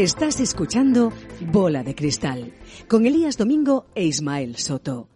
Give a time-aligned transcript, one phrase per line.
[0.00, 1.12] Estás escuchando
[1.52, 2.54] Bola de Cristal
[2.88, 5.10] con Elías Domingo e Ismael Soto.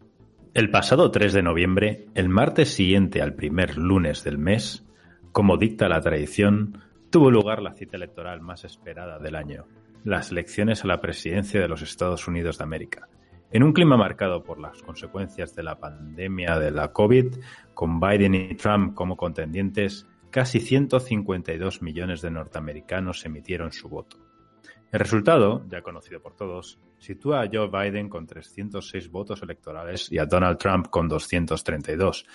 [0.53, 4.85] El pasado 3 de noviembre, el martes siguiente al primer lunes del mes,
[5.33, 9.65] como dicta la tradición, tuvo lugar la cita electoral más esperada del año,
[10.05, 13.09] las elecciones a la presidencia de los Estados Unidos de América.
[13.55, 17.37] En un clima marcado por las consecuencias de la pandemia de la COVID,
[17.73, 24.17] con Biden y Trump como contendientes, casi 152 millones de norteamericanos emitieron su voto.
[24.91, 30.19] El resultado, ya conocido por todos, sitúa a Joe Biden con 306 votos electorales y
[30.19, 32.27] a Donald Trump con 232,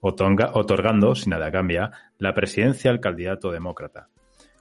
[0.00, 4.10] otorgando, si nada cambia, la presidencia al candidato demócrata.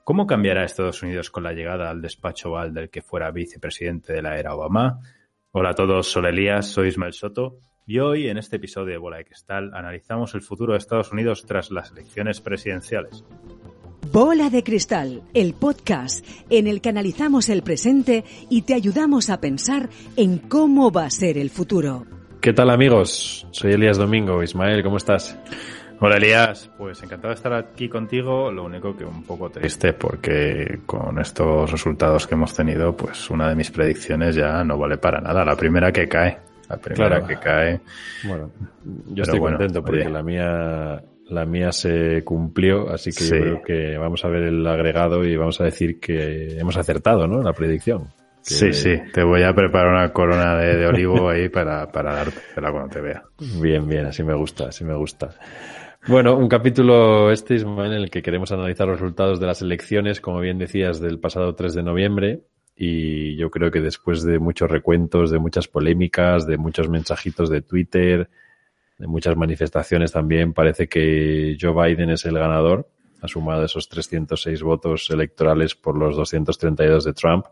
[0.05, 4.21] ¿Cómo cambiará Estados Unidos con la llegada al despacho Oval del que fuera vicepresidente de
[4.21, 5.01] la era Obama?
[5.57, 9.19] Hola a todos, soy Elías, soy Ismael Soto y hoy en este episodio de Bola
[9.19, 13.23] de Cristal analizamos el futuro de Estados Unidos tras las elecciones presidenciales.
[14.11, 19.39] Bola de Cristal, el podcast en el que analizamos el presente y te ayudamos a
[19.39, 22.05] pensar en cómo va a ser el futuro.
[22.41, 23.47] ¿Qué tal amigos?
[23.51, 24.43] Soy Elías Domingo.
[24.43, 25.39] Ismael, ¿cómo estás?
[25.99, 30.79] Hola Elías, pues encantado de estar aquí contigo, lo único que un poco triste porque
[30.85, 35.21] con estos resultados que hemos tenido, pues una de mis predicciones ya no vale para
[35.21, 36.37] nada, la primera que cae,
[36.69, 37.81] la primera que cae.
[38.25, 38.51] Bueno,
[39.07, 43.97] yo estoy contento porque la mía la mía se cumplió, así que yo creo que
[43.97, 47.41] vamos a ver el agregado y vamos a decir que hemos acertado, ¿no?
[47.41, 48.09] La predicción.
[48.41, 52.89] Sí, sí, te voy a preparar una corona de, olivo ahí para, para dártela cuando
[52.89, 53.23] te vea.
[53.59, 55.31] Bien, bien, así me gusta, así me gusta.
[56.07, 60.21] Bueno, un capítulo este, Ismael, en el que queremos analizar los resultados de las elecciones,
[60.21, 62.43] como bien decías, del pasado 3 de noviembre.
[62.75, 67.63] Y yo creo que después de muchos recuentos, de muchas polémicas, de muchos mensajitos de
[67.63, 68.29] Twitter,
[68.99, 72.87] de muchas manifestaciones también, parece que Joe Biden es el ganador.
[73.21, 77.47] Ha sumado esos 306 votos electorales por los 232 de Trump.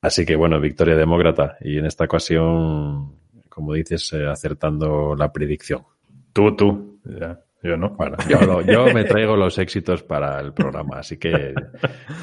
[0.00, 1.56] Así que bueno, victoria demócrata.
[1.60, 3.16] Y en esta ocasión,
[3.48, 5.82] como dices, eh, acertando la predicción.
[6.32, 7.00] Tú, tú.
[7.04, 7.40] Ya.
[7.62, 7.90] Yo no.
[7.90, 8.16] Bueno,
[8.62, 11.54] yo, me traigo los éxitos para el programa, así que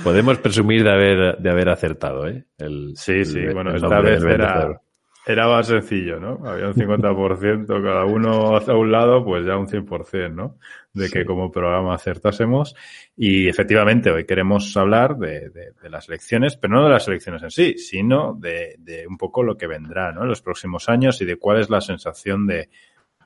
[0.03, 2.43] podemos presumir de haber, de haber acertado, ¿eh?
[2.57, 4.81] El, sí, sí, bueno, esta vez era,
[5.25, 6.41] era más sencillo, ¿no?
[6.45, 10.57] Había un 50%, cada uno hacia un lado, pues ya un 100%, ¿no?
[10.93, 12.75] De que como programa acertásemos.
[13.15, 17.43] Y efectivamente, hoy queremos hablar de, de, de, las elecciones, pero no de las elecciones
[17.43, 20.23] en sí, sino de, de un poco lo que vendrá, ¿no?
[20.23, 22.69] En los próximos años y de cuál es la sensación de,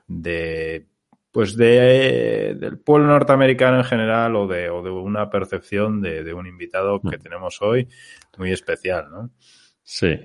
[0.06, 0.86] de
[1.34, 6.32] pues de, del pueblo norteamericano en general o de, o de una percepción de, de
[6.32, 7.20] un invitado que mm.
[7.20, 7.88] tenemos hoy
[8.38, 9.30] muy especial, ¿no?
[9.82, 10.16] Sí,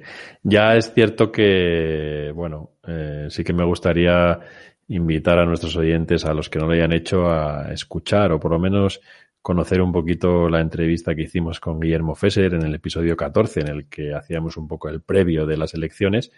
[0.43, 4.39] ya es cierto que, bueno, eh, sí que me gustaría
[4.87, 8.51] invitar a nuestros oyentes, a los que no lo hayan hecho, a escuchar o por
[8.51, 9.01] lo menos
[9.41, 13.67] conocer un poquito la entrevista que hicimos con Guillermo Fesser en el episodio 14, en
[13.69, 16.31] el que hacíamos un poco el previo de las elecciones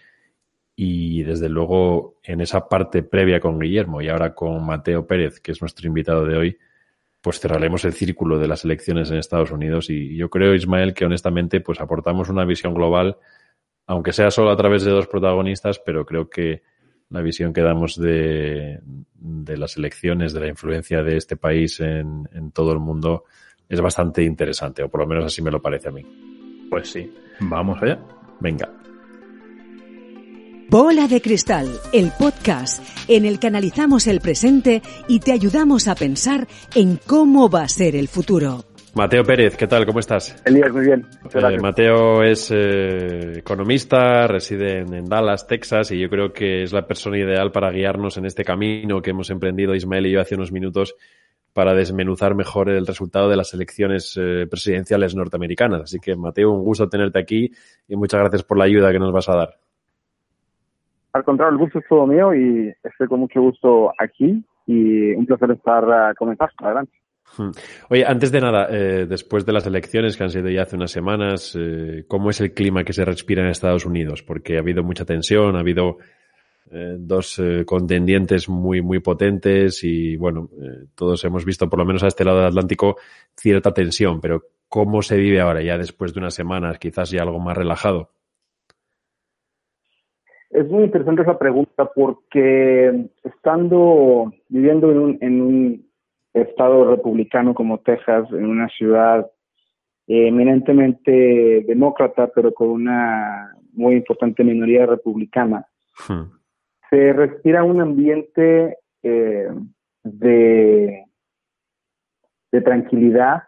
[0.84, 5.52] y desde luego en esa parte previa con Guillermo y ahora con Mateo Pérez, que
[5.52, 6.58] es nuestro invitado de hoy,
[7.22, 11.06] pues cerraremos el círculo de las elecciones en Estados Unidos y yo creo, Ismael, que
[11.06, 13.18] honestamente pues aportamos una visión global,
[13.86, 16.64] aunque sea solo a través de dos protagonistas, pero creo que
[17.12, 18.80] la visión que damos de,
[19.14, 23.26] de las elecciones, de la influencia de este país en, en todo el mundo,
[23.70, 26.04] es bastante interesante, o por lo menos así me lo parece a mí.
[26.72, 28.00] Pues sí, vamos allá.
[28.40, 28.81] Venga.
[30.72, 35.96] Bola de Cristal, el podcast en el que analizamos el presente y te ayudamos a
[35.96, 38.64] pensar en cómo va a ser el futuro.
[38.96, 39.86] Mateo Pérez, ¿qué tal?
[39.86, 40.42] ¿Cómo estás?
[40.46, 41.06] Elías, muy bien.
[41.34, 46.72] Eh, Mateo es eh, economista, reside en, en, Dallas, Texas, y yo creo que es
[46.72, 50.36] la persona ideal para guiarnos en este camino que hemos emprendido Ismael y yo hace
[50.36, 50.96] unos minutos
[51.52, 55.82] para desmenuzar mejor el resultado de las elecciones eh, presidenciales norteamericanas.
[55.82, 57.52] Así que, Mateo, un gusto tenerte aquí
[57.90, 59.61] y muchas gracias por la ayuda que nos vas a dar.
[61.14, 65.26] Al contrario, el gusto es todo mío y estoy con mucho gusto aquí y un
[65.26, 66.50] placer estar a comenzar.
[66.58, 66.94] Adelante.
[67.38, 67.52] Hmm.
[67.90, 70.92] Oye, antes de nada, eh, después de las elecciones que han sido ya hace unas
[70.92, 74.24] semanas, eh, ¿cómo es el clima que se respira en Estados Unidos?
[74.24, 75.98] Porque ha habido mucha tensión, ha habido
[76.74, 81.86] eh, dos eh, contendientes muy, muy potentes y bueno, eh, todos hemos visto, por lo
[81.86, 82.96] menos a este lado del Atlántico,
[83.36, 87.40] cierta tensión, pero ¿cómo se vive ahora ya después de unas semanas, quizás ya algo
[87.40, 88.12] más relajado?
[90.52, 95.92] Es muy interesante esa pregunta porque estando viviendo en un, en un
[96.34, 99.30] estado republicano como Texas, en una ciudad
[100.08, 105.66] eminentemente demócrata, pero con una muy importante minoría republicana,
[106.08, 106.24] hmm.
[106.90, 109.50] se respira un ambiente eh,
[110.04, 111.06] de,
[112.52, 113.44] de tranquilidad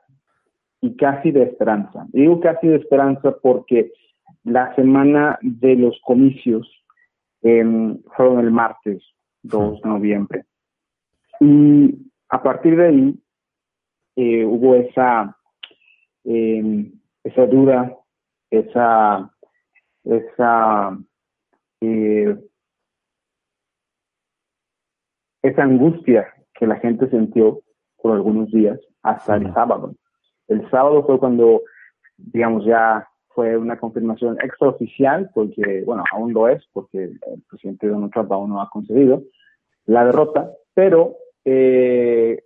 [0.80, 2.06] y casi de esperanza.
[2.14, 3.92] Digo casi de esperanza porque
[4.44, 6.83] la semana de los comicios
[7.44, 9.04] eh, fueron el martes
[9.44, 10.46] 2 de noviembre.
[11.40, 11.94] Y
[12.30, 13.24] a partir de ahí
[14.16, 15.38] eh, hubo esa,
[16.24, 16.92] eh,
[17.24, 17.98] esa duda,
[18.50, 19.32] esa,
[20.04, 20.98] esa,
[21.82, 22.38] eh,
[25.42, 27.62] esa angustia que la gente sintió
[28.02, 29.96] por algunos días hasta el sábado.
[30.48, 31.62] El sábado fue cuando,
[32.18, 38.12] digamos, ya fue una confirmación extraoficial, porque, bueno, aún lo es, porque el presidente Donald
[38.12, 39.24] Trump aún no ha concedido
[39.86, 41.16] la derrota, pero
[41.46, 42.44] eh,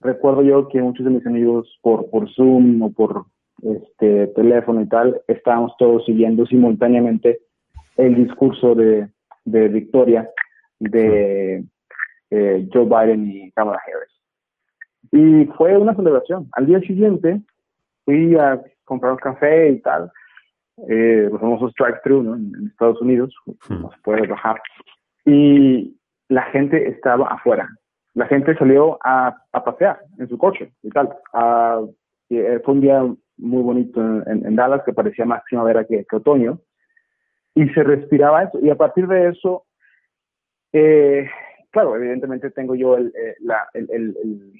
[0.00, 3.24] recuerdo yo que muchos de mis amigos por, por Zoom o por
[3.62, 7.40] este teléfono y tal, estábamos todos siguiendo simultáneamente
[7.96, 9.08] el discurso de,
[9.44, 10.28] de victoria
[10.80, 11.64] de
[12.30, 14.12] eh, Joe Biden y Kamala Harris.
[15.12, 16.48] Y fue una celebración.
[16.52, 17.40] Al día siguiente
[18.04, 20.10] fui a comprar un café y tal,
[20.88, 22.34] eh, los famosos drive-thru ¿no?
[22.34, 23.34] en, Estados Unidos,
[23.68, 24.60] no se puede bajar.
[25.24, 25.96] Y
[26.28, 27.68] la gente estaba afuera.
[28.14, 31.10] La gente salió a, a pasear en su coche y tal.
[32.30, 33.02] Eh, fue un día
[33.36, 36.60] muy bonito en, Dallas que parecía más primavera que, que, otoño.
[37.54, 38.58] Y se respiraba eso.
[38.60, 39.66] Y a partir de eso,
[40.72, 41.28] eh,
[41.70, 44.52] claro, evidentemente tengo yo el, eh, la, el, el,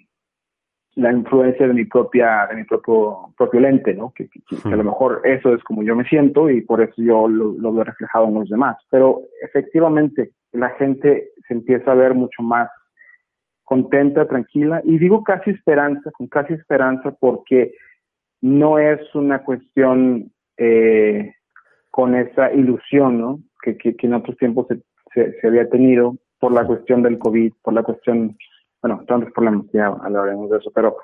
[0.94, 4.28] la influencia de mi propia de mi propio propio lente no que,
[4.64, 7.72] a lo mejor eso es como yo me siento y por eso yo lo, lo,
[7.72, 8.76] veo reflejado en los demás.
[8.90, 12.68] Pero efectivamente la gente se empieza a ver mucho más
[13.64, 17.74] contenta tranquila y digo casi esperanza con casi esperanza porque
[18.42, 21.32] no es una cuestión eh,
[21.90, 23.38] con esa ilusión ¿no?
[23.62, 24.66] que, que, en otros tiempos
[25.14, 28.36] se, se había tenido por la cuestión del COVID, por la cuestión
[28.82, 30.96] bueno, tantos problemas, ya hablaremos de eso, pero,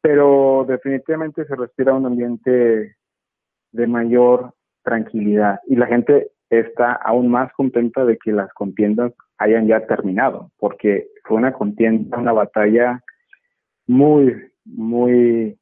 [0.00, 2.96] pero definitivamente se respira un ambiente
[3.72, 9.66] de mayor tranquilidad y la gente está aún más contenta de que las contiendas hayan
[9.66, 13.02] ya terminado, porque fue una contienda, una batalla
[13.86, 14.34] muy,
[14.64, 15.58] muy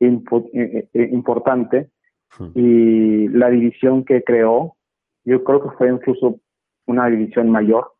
[0.00, 0.22] eh,
[0.52, 1.90] eh, eh, importante
[2.38, 2.50] hmm.
[2.54, 4.76] y la división que creó,
[5.24, 6.40] yo creo que fue incluso
[6.86, 7.92] una división mayor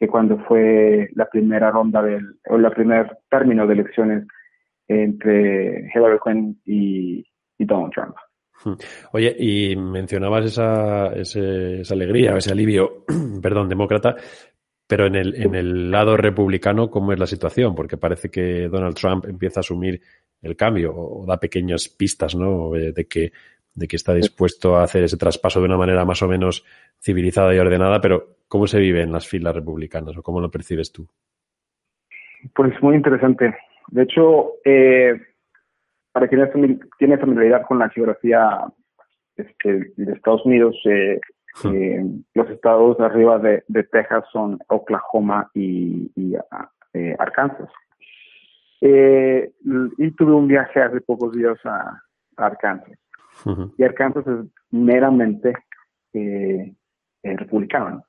[0.00, 4.26] que cuando fue la primera ronda del, o la primer término de elecciones
[4.88, 7.26] entre Hillary Clinton y,
[7.58, 8.16] Donald Trump.
[8.64, 8.72] Hmm.
[9.12, 13.04] Oye, y mencionabas esa, esa alegría, ese alivio,
[13.42, 14.16] perdón, demócrata,
[14.86, 17.74] pero en el, en el lado republicano, ¿cómo es la situación?
[17.74, 20.00] Porque parece que Donald Trump empieza a asumir
[20.40, 22.70] el cambio o, da pequeñas pistas, ¿no?
[22.70, 23.32] De que,
[23.74, 26.64] de que está dispuesto a hacer ese traspaso de una manera más o menos
[27.00, 30.92] civilizada y ordenada, pero ¿cómo se vive en las filas republicanas o cómo lo percibes
[30.92, 31.08] tú?
[32.54, 33.54] Pues muy interesante.
[33.88, 35.20] De hecho, eh,
[36.12, 38.64] para quien tiene familiaridad con la geografía
[39.36, 41.20] este, de Estados Unidos, eh,
[41.64, 46.10] eh, los estados de arriba de, Texas son Oklahoma y,
[47.18, 47.70] Arkansas.
[48.80, 52.02] y tuve un viaje hace pocos días a,
[52.36, 52.98] Arkansas.
[53.76, 55.54] Y Arkansas es meramente
[57.22, 58.04] republicano.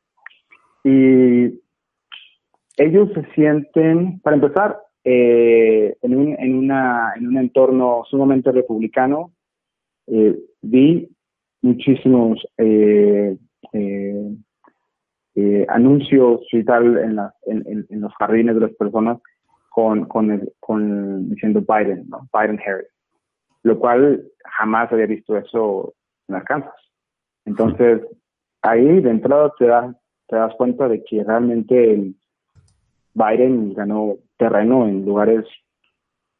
[0.84, 1.62] Y
[2.78, 9.32] ellos se sienten, para empezar, eh, en, un, en, una, en un entorno sumamente republicano,
[10.08, 11.10] eh, vi
[11.62, 13.38] muchísimos eh,
[15.68, 17.18] anuncios y tal en,
[17.90, 19.20] en, los jardines de las personas
[19.70, 22.28] con, con diciendo Biden, ¿no?
[22.34, 22.90] Biden Harris,
[23.64, 25.94] lo cual jamás había visto eso
[26.28, 26.74] en Arkansas.
[27.46, 28.02] Entonces,
[28.62, 29.96] ahí de entrada te das,
[30.28, 32.16] te das cuenta de que realmente el
[33.14, 35.46] Biden ganó terreno en lugares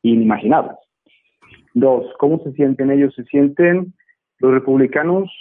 [0.04, 0.78] inimaginables.
[1.74, 3.14] Dos, ¿cómo se sienten ellos?
[3.16, 3.94] Se sienten,
[4.40, 5.32] los republicanos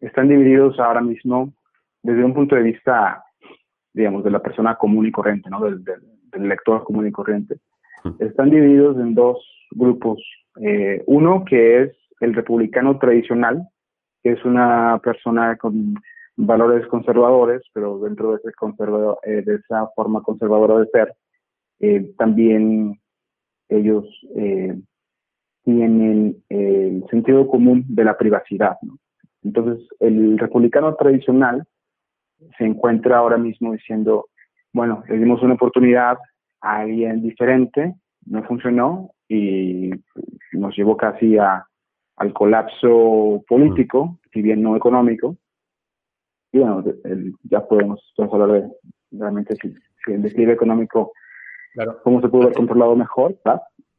[0.00, 1.52] están divididos ahora mismo
[2.02, 3.22] desde un punto de vista,
[3.92, 5.60] digamos, de la persona común y corriente, ¿no?
[5.60, 6.02] Del, del,
[6.32, 7.56] elector común y corriente.
[8.20, 9.38] Están divididos en dos
[9.72, 10.22] grupos.
[10.60, 13.68] Eh, uno que es el republicano tradicional,
[14.22, 15.94] que es una persona con
[16.36, 21.14] valores conservadores, pero dentro de, ese conservador, eh, de esa forma conservadora de ser,
[21.80, 23.00] eh, también
[23.68, 24.04] ellos
[24.36, 24.78] eh,
[25.64, 28.76] tienen el sentido común de la privacidad.
[29.42, 31.64] Entonces, el republicano tradicional
[32.58, 34.28] se encuentra ahora mismo diciendo,
[34.72, 36.18] bueno, le dimos una oportunidad
[36.60, 37.94] a alguien diferente,
[38.26, 39.90] no funcionó y
[40.52, 41.66] nos llevó casi a,
[42.16, 45.36] al colapso político, si bien no económico.
[46.52, 46.84] Y bueno,
[47.44, 48.68] ya podemos, hablar de
[49.12, 49.74] realmente si,
[50.12, 51.12] el declive económico,
[51.72, 52.00] claro.
[52.02, 53.38] cómo se pudo haber controlado mejor.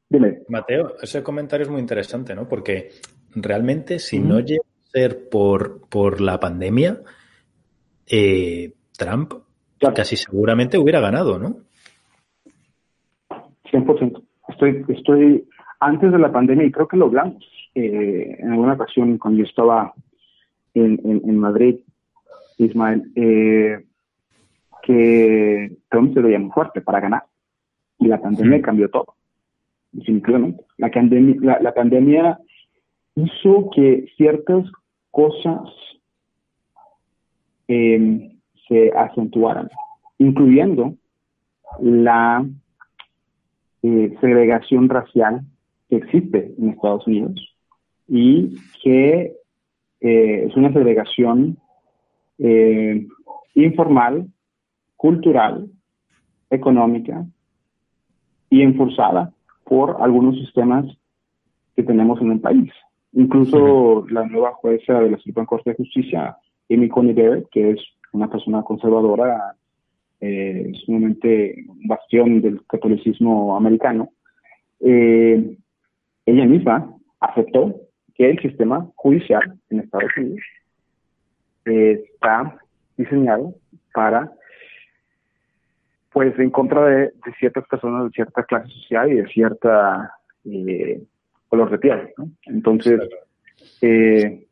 [0.10, 0.44] Dime.
[0.50, 2.48] Mateo, ese comentario es muy interesante, ¿no?
[2.48, 2.90] Porque
[3.34, 7.02] realmente si no llega a ser por, por la pandemia,
[8.06, 9.34] eh, Trump
[9.96, 11.62] casi seguramente hubiera ganado, ¿no?
[13.72, 14.22] 100%.
[14.50, 15.48] Estoy, estoy
[15.80, 19.46] antes de la pandemia, y creo que lo hablamos eh, en alguna ocasión cuando yo
[19.46, 19.94] estaba
[20.74, 21.80] en, en, Madrid,
[22.58, 23.84] Ismael, eh,
[24.84, 27.24] que Trump se veía muy fuerte para ganar.
[28.00, 29.16] Y la pandemia cambió todo,
[29.92, 30.64] definitivamente.
[30.78, 32.40] La, pandemia, la, pandemia
[33.16, 34.66] hizo que ciertas
[35.12, 35.62] cosas
[37.68, 38.32] eh,
[38.68, 39.70] se acentuaran,
[40.18, 40.96] incluyendo
[41.80, 42.46] la
[43.84, 45.42] eh, segregación racial
[45.90, 47.56] que existe en Estados Unidos
[48.08, 49.34] y que
[50.02, 51.58] eh, es una segregación
[52.38, 53.08] eh,
[53.56, 54.28] informal,
[54.96, 55.70] cultural,
[56.50, 57.26] económica
[58.50, 59.34] y enforzada
[59.64, 60.86] por algunos sistemas
[61.76, 62.72] que tenemos en el país.
[63.14, 66.38] Incluso la nueva jueza de la Suprema Corte de Justicia,
[66.70, 67.80] Amy Coney Barrett, que es
[68.14, 69.56] una persona conservadora
[70.22, 74.12] eh, sumamente bastión del catolicismo americano,
[74.80, 75.58] eh,
[76.26, 77.82] ella misma aceptó
[78.16, 80.44] que el sistema judicial en Estados Unidos
[81.66, 82.60] eh, está
[82.98, 83.56] diseñado
[83.94, 84.32] para,
[86.12, 90.14] pues, en contra de, ciertas personas de cierta clase social y de cierta
[90.46, 91.02] eh,
[91.48, 92.14] color de piel.
[92.46, 93.02] Entonces,
[93.82, 94.46] eh,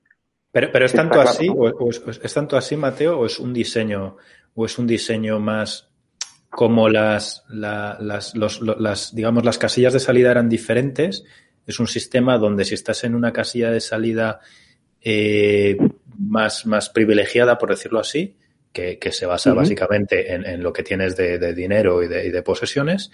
[0.52, 4.18] pero, pero es tanto así, o, es, tanto así, Mateo, o es un diseño
[4.60, 5.88] o es un diseño más
[6.50, 11.24] como las, las, las, digamos, las casillas de salida eran diferentes,
[11.66, 14.42] es un sistema donde si estás en una casilla de salida
[15.02, 15.78] eh,
[16.18, 18.36] más, más privilegiada, por decirlo así,
[18.74, 23.12] que, se basa básicamente en, lo que tienes de, dinero y de, posesiones,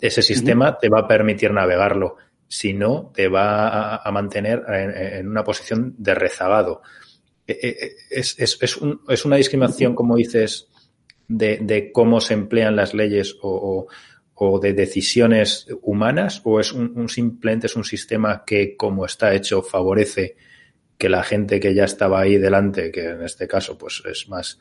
[0.00, 2.16] ese sistema te va a permitir navegarlo.
[2.48, 6.82] Si no, te va a, mantener en, una posición de rezagado.
[7.46, 10.68] Eh, eh, es, es, es, un, es una discriminación, como dices,
[11.28, 13.86] de, de, cómo se emplean las leyes o,
[14.34, 19.62] o, de decisiones humanas o es un, simplemente es un sistema que como está hecho
[19.62, 20.36] favorece
[20.98, 24.58] que la gente que ya estaba ahí delante, que en este caso pues es más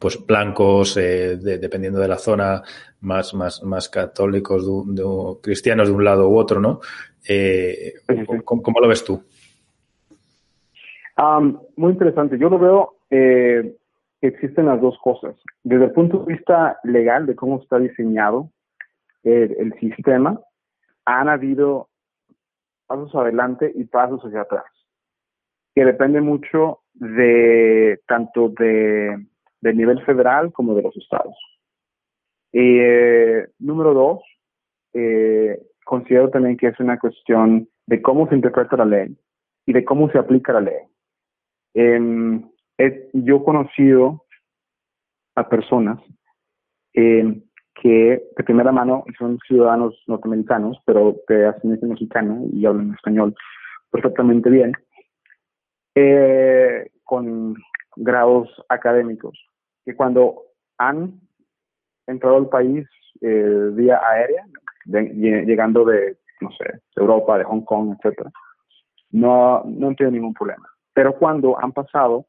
[0.00, 2.62] pues blancos, eh, dependiendo de la zona,
[3.00, 5.04] más, más, más católicos, de,
[5.40, 6.80] cristianos de un lado u otro, ¿no?
[7.26, 7.94] Eh,
[8.44, 9.22] ¿cómo, lo ves tú?
[11.76, 12.38] Muy interesante.
[12.38, 13.76] Yo lo veo eh,
[14.20, 15.34] que existen las dos cosas.
[15.62, 18.50] Desde el punto de vista legal de cómo está diseñado
[19.22, 20.40] el, sistema,
[21.04, 21.88] han habido
[22.86, 24.64] pasos adelante y pasos hacia atrás,
[25.74, 29.26] que depende mucho de tanto de,
[29.60, 31.36] del nivel federal como de los estados.
[32.52, 34.22] Eh, número dos,
[34.94, 39.16] eh, considero también que es una cuestión de cómo se interpreta la ley
[39.66, 40.78] y de cómo se aplica la ley.
[41.78, 44.24] Eh, yo he conocido
[45.34, 46.00] a personas
[46.94, 47.42] eh,
[47.74, 53.34] que de primera mano son ciudadanos norteamericanos, pero de ascendencia mexicana y hablan español
[53.90, 54.72] perfectamente bien,
[55.94, 57.54] eh, con
[57.96, 59.38] grados académicos,
[59.84, 60.44] que cuando
[60.78, 61.20] han
[62.06, 62.88] entrado al país
[63.20, 64.46] eh, vía aérea,
[64.86, 68.30] llegando de, no sé, de Europa, de Hong Kong, etcétera,
[69.10, 70.66] no, no han tenido ningún problema.
[70.96, 72.24] Pero cuando han pasado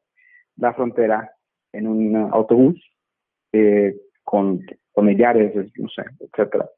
[0.58, 1.30] la frontera
[1.72, 2.76] en un autobús
[3.50, 4.60] eh, con,
[4.94, 6.68] millares, no sé, etcétera,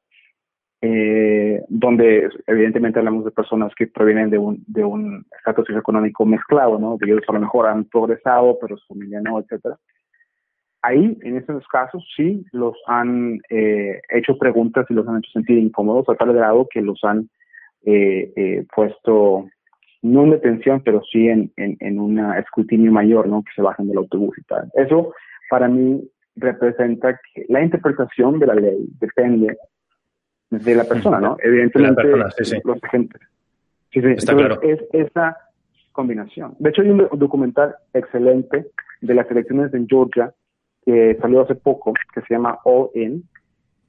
[0.79, 6.79] eh, donde evidentemente hablamos de personas que provienen de un, de un estatus socioeconómico mezclado,
[6.79, 6.95] ¿no?
[6.97, 9.77] De ellos a lo mejor han progresado, pero su familia no, etcétera.
[10.81, 15.57] Ahí, en esos casos, sí los han eh, hecho preguntas y los han hecho sentir
[15.57, 17.29] incómodos a tal grado que los han
[17.83, 19.49] eh, puesto
[20.01, 23.43] no en detención, pero sí en, en, un escrutinio mayor, ¿no?
[23.43, 24.71] Que se bajan del autobús y tal.
[24.73, 25.13] Eso,
[25.49, 26.03] para mí,
[26.35, 29.57] representa que la interpretación de la ley depende
[30.49, 31.37] de la persona, ¿no?
[31.43, 33.21] Evidentemente, los agentes.
[33.91, 34.07] Sí, sí.
[34.07, 34.61] Está claro.
[34.61, 35.37] Es esa
[35.91, 36.55] combinación.
[36.59, 38.67] De hecho, hay un documental excelente
[39.01, 40.33] de las elecciones en Georgia
[40.85, 43.23] que salió hace poco, que se llama All In,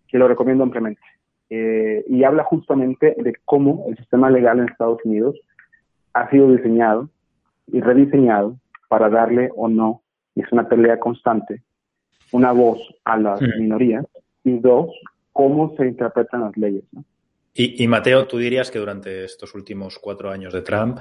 [0.09, 1.01] que lo recomiendo ampliamente.
[1.49, 5.39] Eh, y habla justamente de cómo el sistema legal en Estados Unidos
[6.15, 7.09] ha sido diseñado
[7.67, 8.57] y rediseñado
[8.89, 10.03] para darle o no,
[10.35, 11.63] y es una pelea constante,
[12.33, 14.05] una voz a las minorías,
[14.45, 14.91] y dos,
[15.33, 16.85] cómo se interpretan las leyes.
[17.55, 21.01] Y, Mateo, ¿tú dirías que durante estos últimos cuatro años de Trump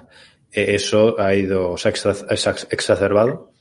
[0.52, 1.92] eh, eso ha ido, se ha
[2.70, 3.52] exacerbado?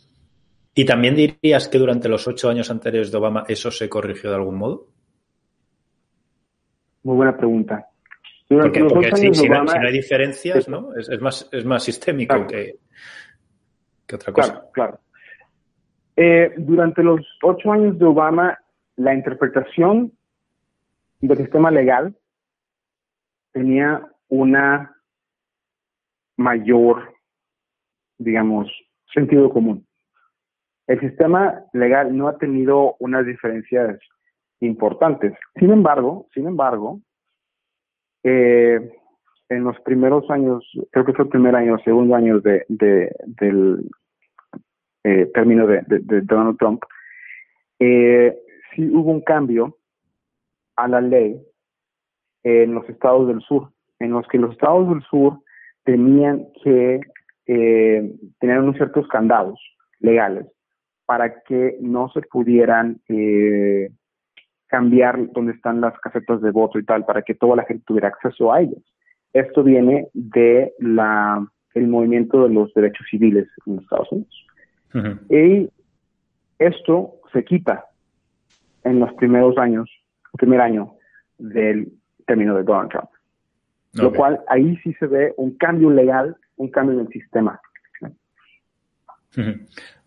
[0.75, 4.37] ¿Y también dirías que durante los ocho años anteriores de Obama eso se corrigió de
[4.37, 4.89] algún modo?
[7.03, 7.90] Muy buena pregunta.
[8.53, 10.93] Ocho años si, no, hay diferencias, ¿no?
[10.97, 12.79] Es, más, es más sistémico que,
[14.07, 14.53] que, otra cosa.
[14.53, 15.01] Claro, claro.
[16.17, 18.59] Eh, durante los ocho años de Obama,
[18.97, 20.13] la interpretación
[21.21, 22.17] del sistema legal
[23.53, 24.97] tenía una
[26.37, 27.15] mayor,
[28.19, 28.69] digamos,
[29.15, 29.87] sentido común.
[30.89, 33.97] El sistema legal no ha tenido unas diferencias
[34.59, 35.35] importantes.
[35.55, 37.01] Sin embargo, sin embargo,
[38.23, 38.93] eh,
[39.49, 43.91] en los primeros años, creo que fue el primer año, segundo año de, del
[45.05, 45.83] eh, término de,
[46.23, 46.83] Donald Trump,
[47.79, 48.39] eh,
[48.75, 49.77] sí hubo un cambio
[50.77, 51.41] a la ley
[52.43, 55.41] en los estados del sur, en los que los estados del sur
[55.85, 57.01] tenían que
[57.47, 59.59] eh, tener unos ciertos candados
[59.99, 60.47] legales
[61.07, 63.91] para que no se pudieran eh,
[64.71, 68.09] cambiar donde están las casetas de voto y tal, para que toda la gente tuviera
[68.09, 68.83] acceso a ellas.
[69.33, 74.47] Esto viene de la el movimiento de los derechos civiles en Estados Unidos.
[75.29, 75.71] Y
[76.59, 77.85] esto se quita
[78.83, 79.89] en los primeros años,
[80.37, 80.95] primer año
[81.39, 81.93] del
[82.27, 83.11] término de Donald Trump.
[83.93, 87.61] Lo cual ahí sí se ve un cambio legal, un cambio en el sistema.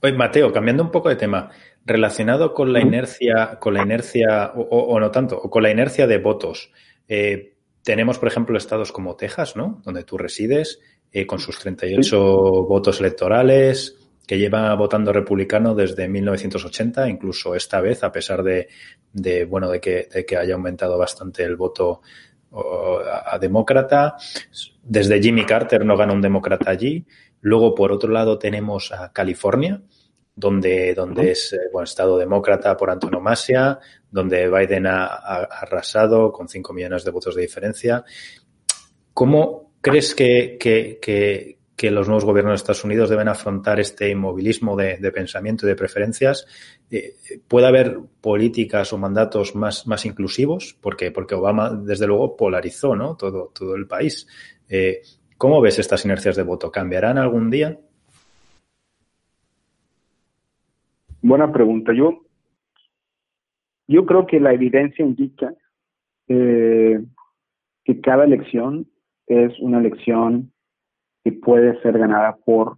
[0.01, 1.50] Oye, Mateo, cambiando un poco de tema,
[1.85, 6.17] relacionado con la inercia, con la inercia, o, no tanto, o con la inercia de
[6.17, 6.72] votos.
[7.07, 9.81] Eh, tenemos, por ejemplo, estados como Texas, ¿no?
[9.83, 10.79] Donde tú resides,
[11.11, 12.17] eh, con sus 38
[12.63, 18.67] votos electorales, que lleva votando republicano desde 1980, incluso esta vez, a pesar de,
[19.46, 22.01] bueno, de que, de que, haya aumentado bastante el voto
[22.53, 24.15] a, demócrata.
[24.81, 27.05] Desde Jimmy Carter no gana un demócrata allí.
[27.41, 29.81] Luego, por otro lado, tenemos a California,
[30.35, 36.74] donde, donde es eh, bueno, estado demócrata por antonomasia, donde Biden ha, arrasado con 5
[36.74, 38.03] millones de votos de diferencia.
[39.13, 41.00] ¿Cómo crees que, que,
[41.75, 45.75] que los nuevos gobiernos de Estados Unidos deben afrontar este inmovilismo de, pensamiento y de
[45.75, 46.46] preferencias.
[46.89, 47.15] Eh,
[47.48, 50.77] ¿Puede haber políticas o mandatos más, más inclusivos?
[50.79, 53.15] Porque, porque Obama, desde luego, polarizó ¿no?
[53.17, 54.27] todo, todo el país.
[54.69, 55.01] Eh,
[55.37, 56.72] ¿Cómo ves estas inercias de voto?
[56.72, 57.77] ¿Cambiarán algún día?
[61.24, 61.94] Buena pregunta.
[61.94, 62.25] Yo,
[63.88, 65.55] yo creo que la evidencia indica
[66.27, 67.01] eh,
[67.86, 68.92] que cada elección
[69.27, 70.51] es una elección
[71.24, 72.77] que puede ser ganada por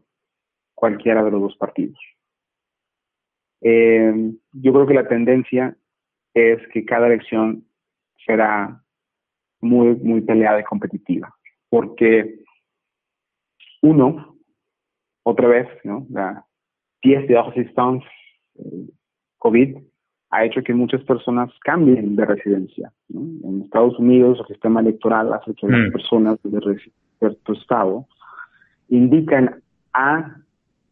[0.76, 1.98] cualquiera de los dos partidos.
[3.62, 4.14] Eh,
[4.52, 5.76] yo creo que la tendencia
[6.36, 7.66] es que cada elección
[8.28, 8.80] será
[9.60, 11.36] muy, muy peleada y competitiva,
[11.68, 12.44] porque
[13.82, 14.38] uno,
[15.24, 16.06] otra vez, ¿no?
[16.12, 16.46] la
[17.02, 18.25] pieza de assistance eh,
[19.40, 19.78] COVID
[20.32, 22.92] ha hecho que muchas personas cambien de residencia.
[23.14, 25.92] En Estados Unidos el sistema electoral hace que las mm.
[25.92, 26.80] personas de
[27.20, 28.06] cierto estado
[28.90, 29.62] indican
[29.94, 30.38] a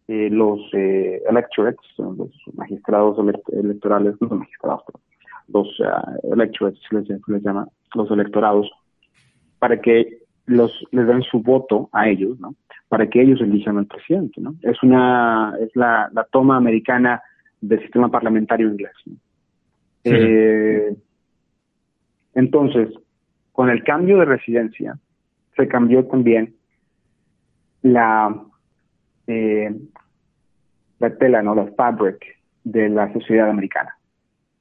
[0.07, 3.17] eh, los eh, electorates, los magistrados
[3.51, 4.83] electorales, no los magistrados,
[5.47, 8.69] los uh, electorates les, les, llama, los electorados,
[9.59, 12.55] para que los les den su voto a ellos, ¿no?
[12.89, 14.55] Para que ellos elijan al presidente, ¿no?
[14.61, 17.21] Es una es la, la toma americana
[17.63, 18.91] del sistema parlamentario inglés.
[20.03, 20.95] Eh,
[22.35, 22.89] entonces,
[23.51, 24.97] con el cambio de residencia,
[25.55, 26.55] se cambió también
[27.81, 28.35] la,
[29.27, 29.73] eh,
[30.99, 31.55] la tela, ¿no?
[31.55, 32.19] la fabric
[32.63, 33.95] de la sociedad americana.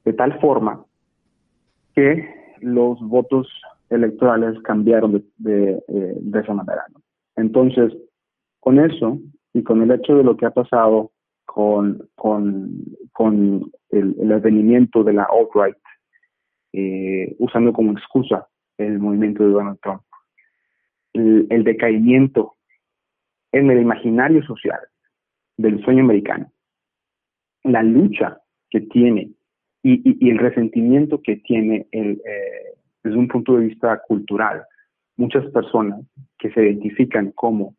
[0.04, 0.84] De tal forma
[1.94, 2.28] que
[2.60, 3.48] los votos
[3.90, 6.84] electorales cambiaron de, de, eh, esa manera.
[7.36, 7.92] Entonces,
[8.60, 9.18] con eso
[9.52, 11.10] y con el hecho de lo que ha pasado
[11.44, 12.70] con, con,
[13.12, 15.76] con el, el advenimiento de la alt-right,
[16.72, 20.02] eh, usando como excusa el movimiento de Donald Trump,
[21.12, 22.54] el, el decaimiento
[23.52, 24.80] en el imaginario social
[25.56, 26.50] del sueño americano,
[27.64, 29.32] la lucha que tiene
[29.82, 34.64] y, el resentimiento que tiene el, eh, desde un punto de vista cultural
[35.16, 36.00] muchas personas
[36.38, 37.76] que se identifican como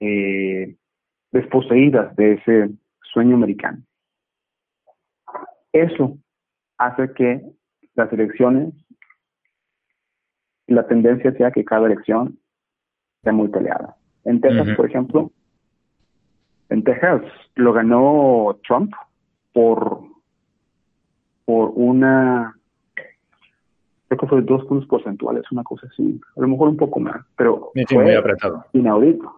[0.00, 0.76] eh,
[1.36, 2.70] desposeídas de ese
[3.12, 3.78] sueño americano.
[5.72, 6.16] Eso
[6.78, 7.42] hace que
[7.94, 8.74] las elecciones,
[10.66, 12.38] la tendencia sea que cada elección
[13.22, 13.96] sea muy peleada.
[14.24, 15.30] En Texas, por ejemplo,
[16.68, 17.22] en Texas
[17.54, 18.92] lo ganó Trump
[19.52, 20.00] por,
[21.44, 22.56] por una,
[24.08, 27.24] creo que fue dos puntos porcentuales, una cosa así, a lo mejor un poco más,
[27.36, 28.64] pero fue muy apretado.
[28.72, 29.32] Inaudito,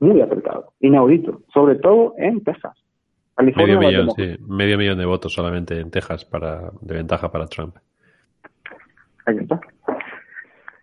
[0.00, 2.76] muy apretado, inaudito, sobre todo en Texas.
[3.38, 7.76] medio millón, sí, medio millón de votos solamente en Texas para, de ventaja para Trump.
[9.26, 9.60] Ahí está.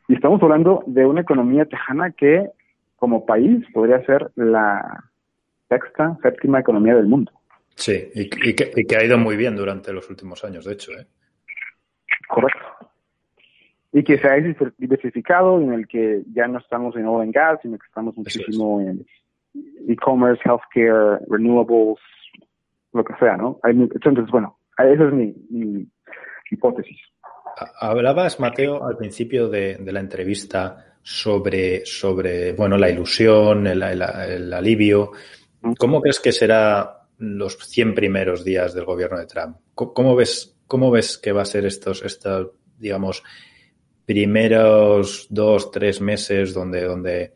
[0.08, 2.50] Y estamos hablando de una economía tejana que
[2.96, 5.04] como país podría ser la
[5.70, 7.32] sexta, séptima economía del mundo.
[7.76, 10.92] Sí, y, que, ha ido muy bien durante los últimos años, de hecho.
[10.92, 11.08] ¿eh?
[12.28, 12.60] Correcto.
[13.94, 14.36] Y que se ha
[14.78, 18.82] diversificado, en el que ya no estamos en oil and gas, sino que estamos muchísimo
[18.82, 19.06] en
[19.88, 22.00] e-commerce, healthcare, renewables,
[22.92, 23.60] lo que sea, ¿no?
[23.64, 25.88] entonces, bueno, esa es mi,
[26.50, 27.00] hipótesis.
[27.80, 34.54] Hablabas, Mateo, al principio de, de la entrevista sobre, sobre bueno, la ilusión, el, el,
[34.54, 35.12] alivio.
[35.78, 39.58] ¿Cómo crees que será los 100 primeros días del gobierno de Trump?
[39.76, 43.24] ¿Cómo ves, cómo ves que va a ser estos, estos digamos,
[44.06, 47.34] primeros dos, tres meses donde, donde,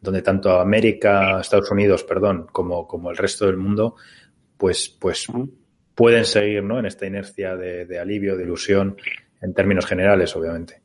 [0.00, 3.96] donde tanto América, Estados Unidos, perdón, como, como el resto del mundo,
[4.56, 5.26] pues, pues
[5.94, 6.78] pueden seguir ¿no?
[6.78, 8.96] en esta inercia de, de alivio, de ilusión,
[9.40, 10.84] en términos generales, obviamente?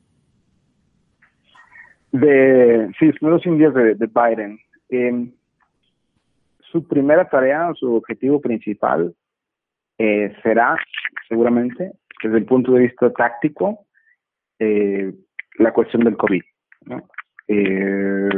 [2.12, 4.60] de, sí, los indios de, de Biden.
[4.90, 5.32] Eh,
[6.72, 9.14] su primera tarea, su objetivo principal
[9.98, 10.78] eh, será,
[11.28, 13.86] seguramente, desde el punto de vista táctico,
[14.60, 15.14] eh,
[15.58, 16.42] la cuestión del COVID.
[17.48, 18.30] Eh,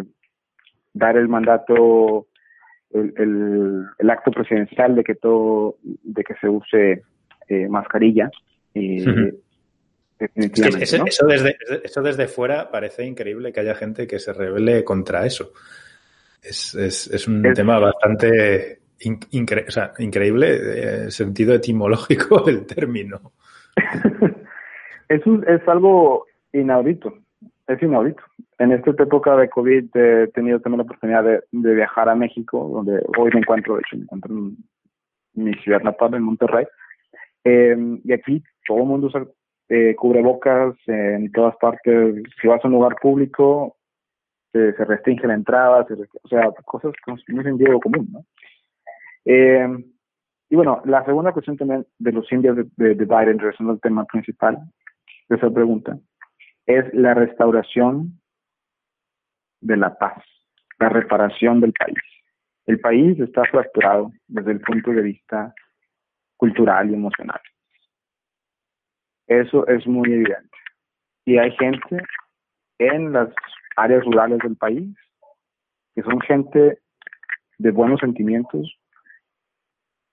[0.93, 2.27] dar el mandato,
[2.91, 7.03] el, el, el, acto presidencial de que todo, de que se use
[7.47, 8.29] eh, mascarilla.
[8.73, 9.33] Eh,
[10.35, 15.51] eso, desde, eso desde fuera parece increíble que haya gente que se revele contra eso.
[16.41, 18.79] Es, es, es un tema bastante
[19.67, 23.33] o sea, increíble en el sentido etimológico del término.
[25.11, 27.13] es, es algo inaudito,
[27.67, 28.23] es inaudito.
[28.59, 33.03] En esta época de COVID he tenido también la oportunidad de, viajar a México, donde
[33.17, 34.55] hoy me encuentro, de hecho, me encuentro en
[35.33, 36.65] mi ciudad natal, en Monterrey.
[37.43, 39.25] Eh, y aquí todo el mundo usa
[39.69, 42.23] eh, cubrebocas en todas partes.
[42.39, 43.77] Si vas a un lugar público,
[44.53, 45.87] se restringe la entrada,
[46.23, 48.25] o sea, cosas no es sentido común, ¿no?
[49.23, 49.67] Eh,
[50.49, 53.79] y bueno, la segunda cuestión también de los indios de, de, de Biden, regresando al
[53.79, 54.59] tema principal
[55.35, 55.97] esa pregunta,
[56.65, 58.19] es la restauración
[59.61, 60.23] de la paz,
[60.79, 61.97] la reparación del país.
[62.65, 65.53] El país está fracturado desde el punto de vista
[66.37, 67.39] cultural y emocional.
[69.27, 70.57] Eso es muy evidente.
[71.25, 72.03] Y hay gente
[72.79, 73.29] en las
[73.75, 74.95] áreas rurales del país
[75.95, 76.79] que son gente
[77.57, 78.79] de buenos sentimientos,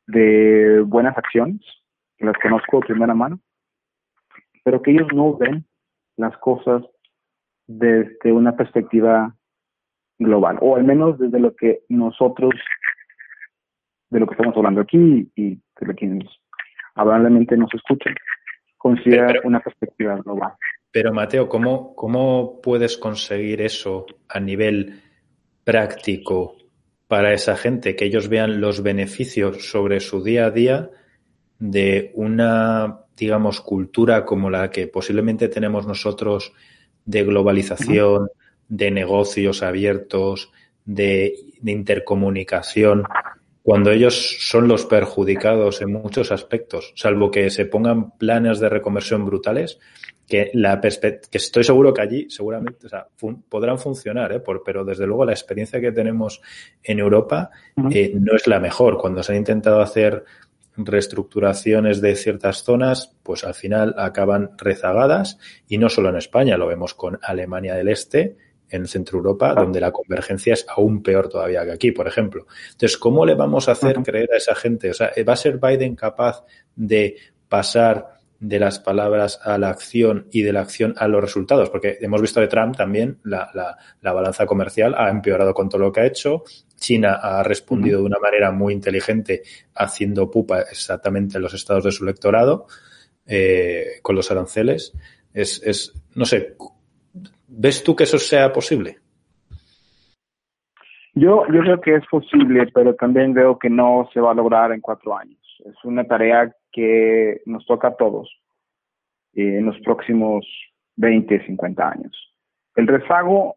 [0.07, 1.61] de buenas acciones,
[2.19, 3.41] las conozco de primera mano,
[4.69, 5.65] pero que ellos no ven
[6.19, 6.83] las cosas
[7.67, 9.35] desde una perspectiva
[10.19, 12.53] global, o al menos desde lo que nosotros,
[14.11, 16.19] de lo que estamos hablando aquí y de lo que
[16.97, 18.15] amablemente nos escuchan
[18.77, 20.53] considera una perspectiva global.
[20.91, 25.01] Pero Mateo, ¿cómo, ¿cómo puedes conseguir eso a nivel
[25.65, 26.57] práctico
[27.07, 27.97] para esa gente?
[27.97, 30.91] Que ellos vean los beneficios sobre su día a día
[31.59, 36.53] de una, digamos, cultura como la que posiblemente tenemos nosotros
[37.05, 38.29] de globalización,
[38.69, 40.51] de negocios abiertos,
[40.85, 43.05] de, de intercomunicación,
[43.69, 49.27] cuando ellos son los perjudicados en muchos aspectos, salvo que se pongan planes de reconversión
[49.27, 49.79] brutales,
[50.27, 53.07] que la que estoy seguro que allí seguramente o sea,
[53.47, 54.41] podrán funcionar, ¿eh?
[54.41, 56.41] Por, pero desde luego la experiencia que tenemos
[56.83, 57.51] en Europa
[57.91, 58.97] eh, no es la mejor.
[58.97, 60.25] Cuando se han intentado hacer
[60.79, 65.39] reestructuraciones de ciertas zonas, pues al final acaban rezagadas
[65.69, 68.37] y no solo en España, lo vemos con Alemania del Este,
[68.71, 72.47] en Centro Europa, donde la convergencia es aún peor todavía que aquí, por ejemplo.
[72.73, 74.91] Entonces, ¿cómo le vamos a hacer creer a esa gente?
[74.91, 76.45] O sea, ¿va a ser Biden capaz
[76.77, 77.17] de
[77.49, 81.71] pasar de las palabras a la acción y de la acción a los resultados?
[81.71, 85.81] Porque hemos visto de Trump también la, la, la balanza comercial ha empeorado con todo
[85.81, 86.45] lo que ha hecho.
[86.79, 89.43] China ha respondido de una manera muy inteligente
[89.75, 92.67] haciendo pupa exactamente en los estados de su electorado
[93.27, 94.95] eh, con los aranceles.
[95.35, 96.57] Es, es, no sé,
[97.49, 98.99] ¿Ves tú que eso sea posible?
[101.15, 104.71] Yo, yo creo que es posible, pero también veo que no se va a lograr
[104.73, 105.41] en cuatro años.
[105.65, 108.31] Es una tarea que nos toca a todos
[109.35, 110.47] eh, en los próximos
[110.97, 112.35] 20, 50 años.
[112.77, 113.57] El rezago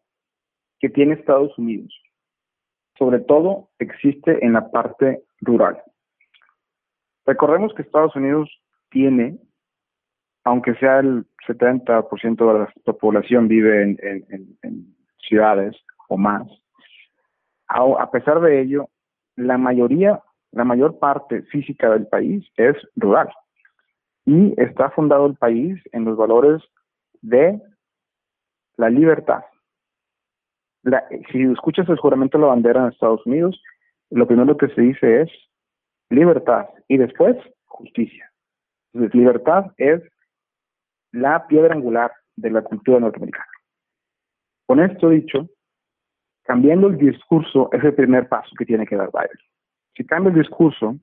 [0.80, 1.94] que tiene Estados Unidos,
[3.02, 5.82] sobre todo, existe en la parte rural.
[7.26, 8.48] Recordemos que Estados Unidos
[8.92, 9.40] tiene,
[10.44, 14.96] aunque sea el 70% de la población vive en,
[15.28, 15.76] ciudades
[16.10, 16.44] o más,
[17.70, 18.88] a, pesar de ello,
[19.36, 23.30] la mayoría, la mayor parte física del país es rural.
[24.26, 26.62] Y está fundado el país en los valores
[27.24, 27.60] de
[28.78, 29.42] la libertad.
[31.32, 33.62] Si escuchas el juramento de la bandera en Estados Unidos,
[34.10, 35.30] lo primero que se dice es
[36.10, 38.30] libertad y después justicia.
[38.94, 40.02] Entonces, libertad es
[41.12, 43.46] la piedra angular de la cultura norteamericana.
[44.66, 45.50] Con esto dicho,
[46.44, 49.38] cambiando el discurso es el primer paso que tiene que dar Biden.
[49.96, 50.98] Si cambia el discurso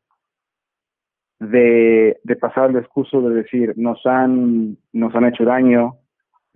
[1.39, 5.99] de, pasar al discurso de decir nos han, nos han hecho daño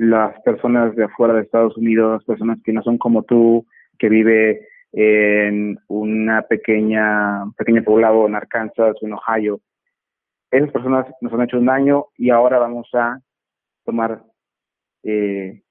[0.02, 3.64] las personas de afuera de Estados Unidos, personas que no son como tú,
[4.00, 9.60] que vive en una pequeña, pequeño poblado en Arkansas o en Ohio.
[10.50, 13.20] Esas personas nos han hecho un daño y ahora vamos a
[13.84, 14.24] tomar
[15.04, 15.62] eh,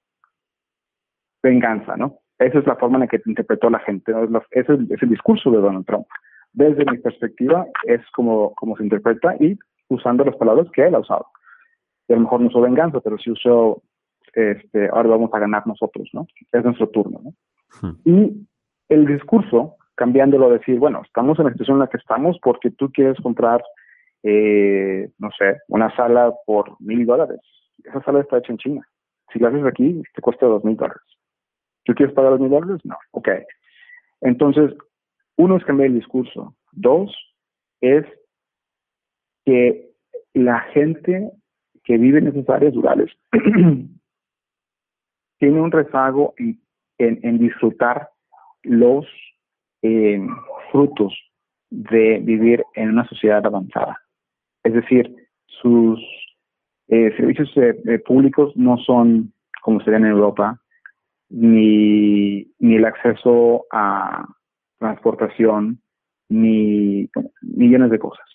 [1.43, 2.19] venganza, ¿no?
[2.39, 4.13] Esa es la forma en la que interpretó la gente,
[4.51, 6.07] ese es el discurso de Donald Trump.
[6.53, 10.99] Desde mi perspectiva, es como, como se interpreta y usando las palabras que él ha
[10.99, 11.27] usado.
[12.07, 13.83] Y a lo mejor no usó venganza, pero sí usó,
[14.33, 16.27] este, ahora vamos a ganar nosotros, ¿no?
[16.51, 17.33] Es nuestro turno, ¿no?
[17.81, 17.95] Hmm.
[18.05, 18.47] Y
[18.89, 22.71] el discurso, cambiándolo a decir, bueno, estamos en la situación en la que estamos porque
[22.71, 23.63] tú quieres comprar,
[24.23, 27.39] eh, no sé, una sala por mil dólares.
[27.83, 28.87] Esa sala está hecha en China.
[29.31, 31.01] Si la haces aquí, te cuesta dos mil dólares.
[31.85, 32.81] ¿Tú quieres pagar dos mil dólares?
[32.83, 32.97] No.
[33.11, 33.29] Ok.
[34.21, 34.71] Entonces,
[35.37, 36.55] uno es cambiar el discurso.
[36.73, 37.15] Dos
[37.81, 38.05] es
[39.45, 39.91] que
[40.33, 41.31] la gente
[41.83, 43.09] que vive en esas áreas rurales
[45.41, 46.35] tiene un rezago
[46.99, 48.09] en disfrutar
[48.61, 49.07] los
[49.81, 50.21] eh,
[50.71, 51.13] frutos
[51.71, 53.97] de vivir en una sociedad avanzada.
[54.63, 55.15] Es decir,
[55.47, 55.99] sus
[56.89, 60.61] eh, servicios eh, públicos no son como serían en Europa,
[61.29, 64.27] ni, ni el acceso a
[64.77, 65.81] transportación,
[66.29, 67.09] ni
[67.41, 68.25] millones de cosas.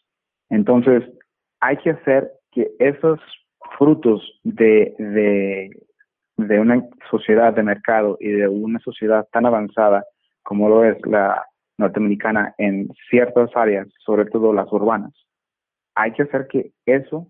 [0.50, 1.04] Entonces,
[1.60, 3.20] hay que hacer que esos
[3.78, 5.70] frutos de,
[6.36, 10.04] de una sociedad de mercado y de una sociedad tan avanzada
[10.42, 11.44] como lo es la
[11.78, 15.12] norteamericana en ciertas áreas, sobre todo las urbanas,
[15.94, 17.26] hay que hacer que eso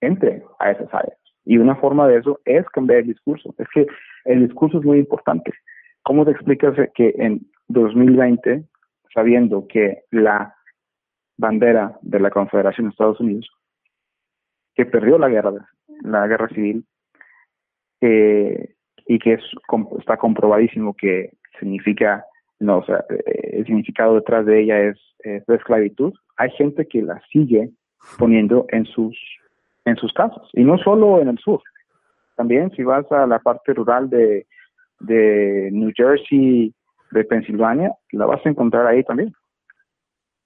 [0.00, 1.18] entre a esas áreas.
[1.44, 3.54] Y una forma de eso es cambiar el discurso.
[3.58, 3.86] Es que
[4.24, 5.52] el discurso es muy importante.
[6.02, 8.64] ¿Cómo te explicas que en 2020,
[9.12, 10.54] sabiendo que la
[11.36, 13.48] bandera de la Confederación de Estados Unidos,
[14.74, 15.68] que perdió la guerra,
[16.02, 16.84] la guerra civil,
[19.06, 19.42] y que es,
[19.98, 22.24] está comprobadísimo que significa,
[22.60, 24.98] no, o sea, eh, el significado detrás de ella es,
[25.46, 27.70] la esclavitud, hay gente que la sigue
[28.18, 29.18] poniendo en sus,
[29.86, 31.62] en sus casas, y no solo en el sur.
[32.36, 34.46] También si vas a la parte rural de,
[35.00, 36.74] de New Jersey,
[37.10, 39.32] de Pensilvania, la vas a encontrar ahí también.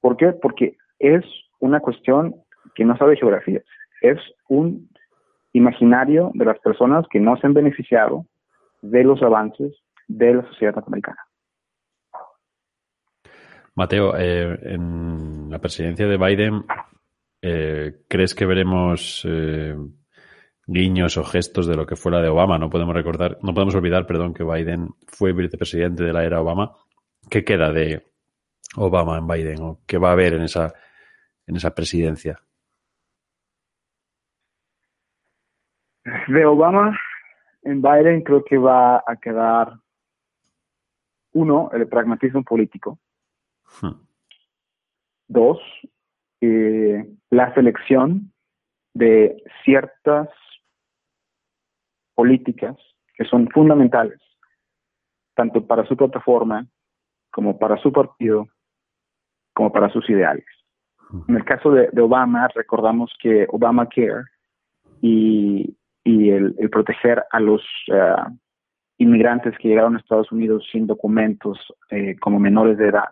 [0.00, 0.32] ¿Por qué?
[0.32, 1.24] Porque es
[1.58, 2.36] una cuestión
[2.76, 3.60] que no sabe geografía,
[4.02, 4.18] es
[4.48, 4.88] un
[5.58, 8.26] imaginario de las personas que no se han beneficiado
[8.82, 9.74] de los avances
[10.06, 11.18] de la sociedad norteamericana.
[13.74, 16.64] Mateo, eh, en la presidencia de Biden,
[17.42, 19.76] eh, ¿crees que veremos eh,
[20.66, 22.58] guiños o gestos de lo que fue la de Obama?
[22.58, 26.72] No podemos recordar, no podemos olvidar, perdón, que Biden fue vicepresidente de la era Obama.
[27.30, 28.02] ¿Qué queda de
[28.76, 30.72] Obama en Biden o qué va a haber en esa
[31.46, 32.40] en esa presidencia?
[36.28, 36.98] De Obama
[37.62, 39.74] en Biden creo que va a quedar
[41.32, 42.98] uno, el pragmatismo político.
[43.80, 44.00] Hmm.
[45.28, 45.58] Dos,
[46.40, 48.32] eh, la selección
[48.94, 50.28] de ciertas
[52.14, 52.76] políticas
[53.14, 54.20] que son fundamentales,
[55.34, 56.66] tanto para su plataforma
[57.30, 58.48] como para su partido,
[59.52, 60.46] como para sus ideales.
[61.10, 61.22] Hmm.
[61.28, 64.24] En el caso de, Obama, recordamos que Obamacare
[65.00, 65.77] y,
[66.08, 67.60] y el, proteger a los
[67.92, 68.14] eh,
[68.96, 71.58] inmigrantes que llegaron a Estados Unidos sin documentos
[71.90, 73.10] eh, como menores de edad.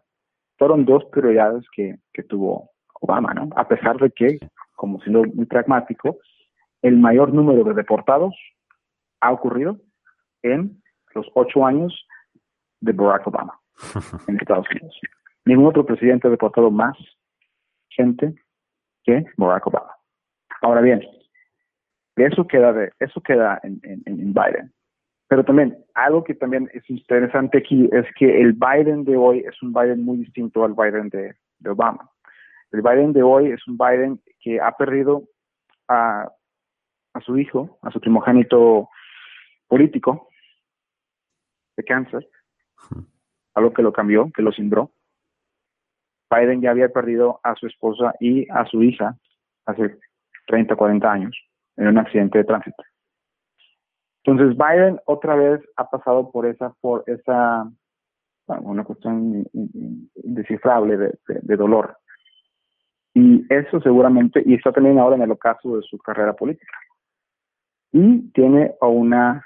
[0.56, 2.70] Fueron dos prioridades que, tuvo
[3.02, 3.50] Obama, ¿no?
[3.54, 4.38] A pesar de que,
[4.74, 6.16] como siendo muy pragmático,
[6.80, 8.34] el mayor número de deportados
[9.20, 9.76] ha ocurrido
[10.42, 10.82] en
[11.14, 12.06] los ocho años
[12.80, 13.60] de Barack Obama
[14.28, 14.98] en Estados Unidos.
[15.44, 16.96] Ningún otro presidente ha deportado más
[17.90, 18.34] gente
[19.04, 19.92] que Barack Obama.
[20.62, 21.02] Ahora bien,
[22.24, 24.72] eso queda eso queda en, en, Biden.
[25.28, 29.60] Pero también, algo que también es interesante aquí es que el Biden de hoy es
[29.62, 31.34] un Biden muy distinto al Biden de,
[31.68, 32.10] Obama.
[32.72, 35.24] El Biden de hoy es un Biden que ha perdido
[35.88, 36.30] a,
[37.12, 38.88] a su hijo, a su primogénito
[39.66, 40.28] político
[41.76, 42.26] de cáncer,
[43.54, 44.92] algo que lo cambió, que lo cimbró.
[46.30, 49.16] Biden ya había perdido a su esposa y a su hija
[49.66, 49.98] hace
[50.46, 52.82] 30, 40 años en un accidente de tránsito.
[54.26, 57.70] Entonces Biden otra vez ha pasado por esa, por esa,
[58.48, 61.96] una cuestión indescifrable de, dolor.
[63.14, 66.76] Y eso seguramente, y está también ahora en el ocaso de su carrera política.
[67.92, 69.44] Y tiene a una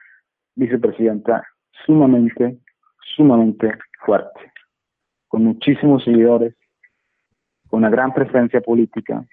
[0.56, 1.46] vicepresidenta
[1.84, 2.58] sumamente,
[3.14, 3.72] sumamente
[4.04, 4.52] fuerte,
[5.28, 6.56] con muchísimos seguidores,
[7.68, 9.24] con una gran presencia política.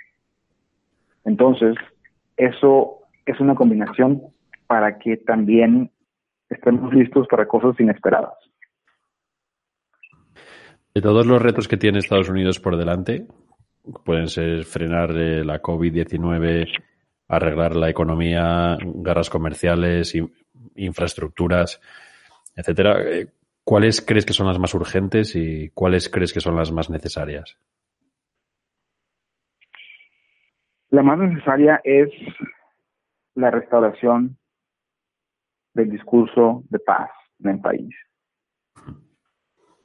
[1.23, 1.75] Entonces,
[2.38, 4.21] eso es una combinación
[4.67, 5.91] para que también
[6.50, 8.38] estemos listos para cosas inesperadas.
[10.93, 13.28] De todos los retos que tiene Estados Unidos por delante,
[14.06, 16.67] pueden ser frenar eh, la COVID-19,
[17.28, 20.15] arreglar la economía, guerras comerciales,
[20.76, 21.82] infraestructuras,
[22.56, 23.02] etcétera.
[23.04, 23.28] Eh,
[23.63, 27.58] ¿Cuáles crees que son las más urgentes y cuáles crees que son las más necesarias?
[30.89, 32.10] La más necesaria es
[33.36, 34.38] la restauración
[35.73, 37.95] del discurso de paz en el país.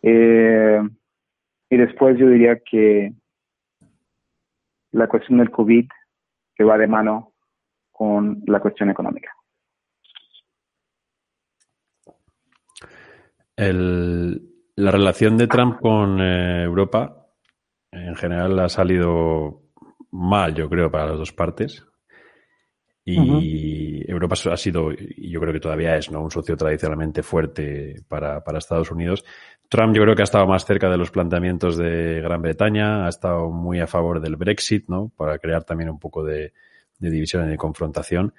[0.02, 0.80] Eh,
[1.70, 3.12] y después yo diría que
[4.92, 5.88] la cuestión del COVID
[6.54, 7.32] que va de mano
[7.90, 9.32] con la cuestión económica.
[13.54, 17.28] la relación de Trump con eh, Europa
[17.92, 19.61] en general ha salido
[20.12, 21.84] mal, yo creo, para las dos partes.
[23.04, 26.22] Y Europa ha sido, y yo creo que todavía es, ¿no?
[26.22, 29.24] Un socio tradicionalmente fuerte para, para, Estados Unidos.
[29.68, 33.08] Trump yo creo que ha estado más cerca de los planteamientos de Gran Bretaña, ha
[33.08, 35.10] estado muy a favor del Brexit, ¿no?
[35.16, 36.52] Para crear también un poco de,
[37.00, 38.34] de división y de confrontación.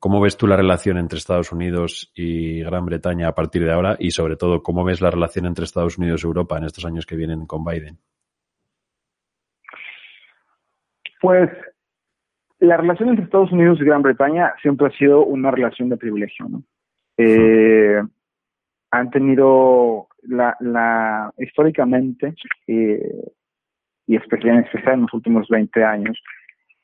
[0.00, 3.96] ¿Cómo ves tú la relación entre Estados Unidos y Gran Bretaña a partir de ahora?
[4.00, 7.06] Y sobre todo, ¿cómo ves la relación entre Estados Unidos y Europa en estos años
[7.06, 7.98] que vienen con Biden?
[11.22, 11.50] Pues
[12.58, 16.48] la relación entre Estados Unidos y Gran Bretaña siempre ha sido una relación de privilegio,
[16.48, 16.64] ¿no?
[17.16, 18.02] Eh,
[18.90, 22.34] han tenido la, la históricamente
[22.66, 23.30] eh,
[24.08, 26.20] y especialmente en los últimos 20 años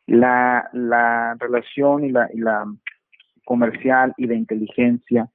[0.07, 2.64] la, la relación y la, y la
[3.44, 5.29] comercial y de inteligencia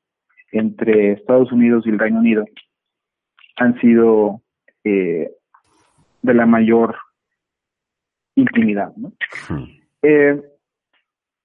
[0.53, 2.45] entre Estados Unidos y el Reino Unido
[3.57, 4.41] han sido
[4.85, 5.29] eh,
[6.21, 6.95] de la mayor
[8.35, 8.93] intimidad.
[8.95, 9.13] ¿no?
[10.01, 10.41] Eh,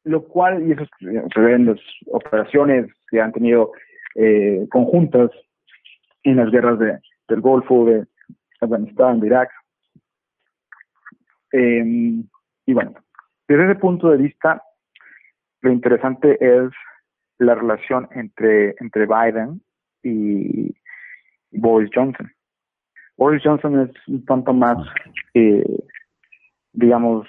[0.04, 3.72] lo cual, y eso se ve en las operaciones que han tenido
[4.14, 5.30] eh, conjuntas
[6.22, 6.98] en las guerras de,
[7.28, 8.06] del Golfo, de
[8.60, 9.50] Afganistán, de Irak.
[11.52, 12.24] Em,
[12.66, 12.94] y bueno,
[13.46, 14.62] desde ese punto de vista,
[15.60, 16.70] lo interesante es
[17.38, 19.62] la relación entre, entre Biden
[20.02, 20.74] y
[21.50, 22.30] Boris Johnson.
[23.16, 24.78] Boris Johnson es un tanto más
[25.34, 25.64] eh,
[26.72, 27.26] digamos,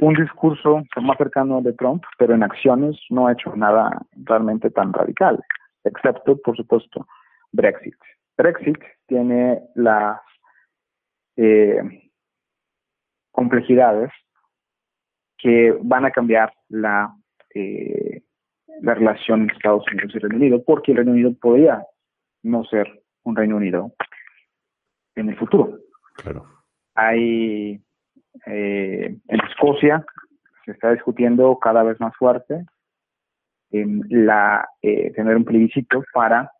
[0.00, 4.70] un discurso más cercano al de Trump, pero en acciones no ha hecho nada realmente
[4.70, 5.42] tan radical,
[5.84, 7.06] excepto, por supuesto,
[7.52, 7.94] Brexit.
[8.36, 10.20] Brexit tiene las
[11.36, 12.10] eh,
[13.30, 14.10] complejidades
[15.38, 17.14] que van a cambiar la,
[17.54, 18.22] eh,
[18.80, 21.84] la relación entre Estados Unidos y Reino Unido, porque el Reino Unido podría
[22.42, 23.92] no ser un Reino Unido
[25.14, 25.78] en el futuro.
[26.16, 26.46] Claro.
[26.94, 27.82] Hay
[28.46, 30.04] eh, en Escocia
[30.64, 32.64] se está discutiendo cada vez más fuerte
[33.70, 36.52] en la eh, tener un plebiscito para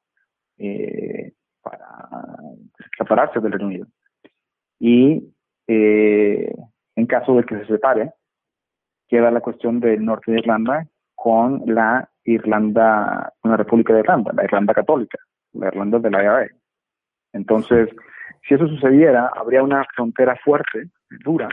[0.59, 2.09] eh, para
[2.99, 3.87] separarse del Reino Unido.
[4.79, 5.33] Y
[5.69, 6.53] eh,
[6.97, 8.13] en caso de que se separe
[9.09, 14.45] queda la cuestión del norte de Irlanda con la Irlanda la República de Irlanda la
[14.45, 15.19] Irlanda católica
[15.53, 16.49] la Irlanda de la IRA
[17.33, 17.89] entonces
[18.47, 20.91] si eso sucediera habría una frontera fuerte
[21.25, 21.49] dura,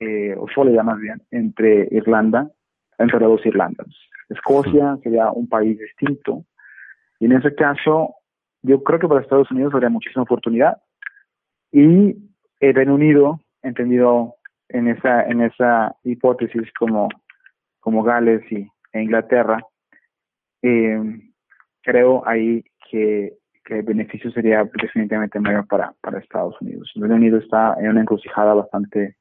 [0.00, 2.50] eh, o sólida más bien, entre Irlanda,
[2.98, 3.86] entre las dos Irlandas.
[4.28, 6.44] Escocia sería un país distinto.
[7.20, 8.16] Y en ese caso,
[8.62, 10.78] yo creo que para Estados Unidos habría muchísima oportunidad.
[11.70, 12.16] Y
[12.60, 14.34] el Reino Unido, entendido
[14.68, 17.08] en esa, en esa hipótesis como,
[17.80, 19.60] como Gales y, e Inglaterra,
[20.62, 21.00] eh,
[21.82, 23.34] creo ahí que,
[23.64, 26.90] que el beneficio sería definitivamente mayor para, para Estados Unidos.
[26.94, 29.16] El Reino Unido está en una encrucijada bastante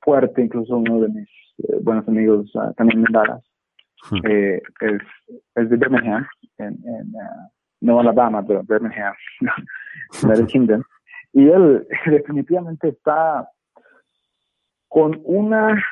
[0.00, 1.28] fuerte, incluso uno de mis
[1.58, 3.44] eh, buenos amigos uh, también en Dallas,
[4.10, 4.26] hmm.
[4.26, 5.02] eh, es,
[5.54, 6.26] es, de Birmingham,
[6.58, 9.14] en, en uh, no Alabama, pero Birmingham,
[10.22, 10.82] United Kingdom,
[11.32, 13.48] y él definitivamente está
[14.88, 15.82] con una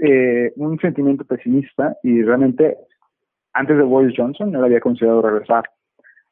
[0.00, 2.76] eh, un sentimiento pesimista y realmente
[3.52, 5.68] antes de Boris Johnson él había considerado regresar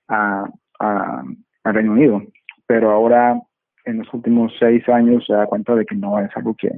[0.09, 0.48] a,
[0.80, 1.22] a,
[1.64, 2.22] Reino Unido,
[2.66, 3.40] pero ahora
[3.84, 6.70] en los últimos seis años se da cuenta de que no es algo que,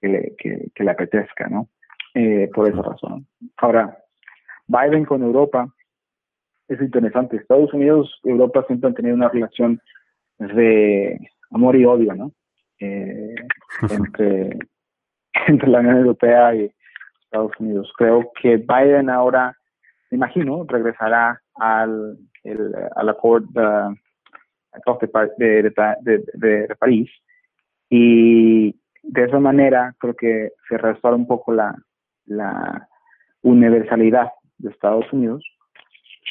[0.00, 1.68] que, le, apetezca, ¿no?
[2.14, 3.26] Eh, por esa razón.
[3.58, 3.98] Ahora,
[4.66, 5.68] Biden con Europa
[6.68, 7.36] es interesante.
[7.36, 9.80] Estados Unidos y Europa siempre han tenido una relación
[10.38, 11.18] de
[11.50, 12.32] amor y odio, ¿no?
[12.80, 13.34] Eh,
[13.90, 14.58] entre,
[15.46, 16.72] entre la Unión Europea y
[17.24, 17.92] Estados Unidos.
[17.96, 19.56] Creo que Biden ahora,
[20.10, 22.16] me imagino, regresará al
[22.50, 23.94] el, al acuerdo
[25.38, 25.72] de,
[26.02, 27.10] de, de, París
[27.90, 28.72] y
[29.02, 31.74] de esa manera creo que se restaura un poco la,
[32.26, 32.88] la
[33.42, 35.44] universalidad de Estados Unidos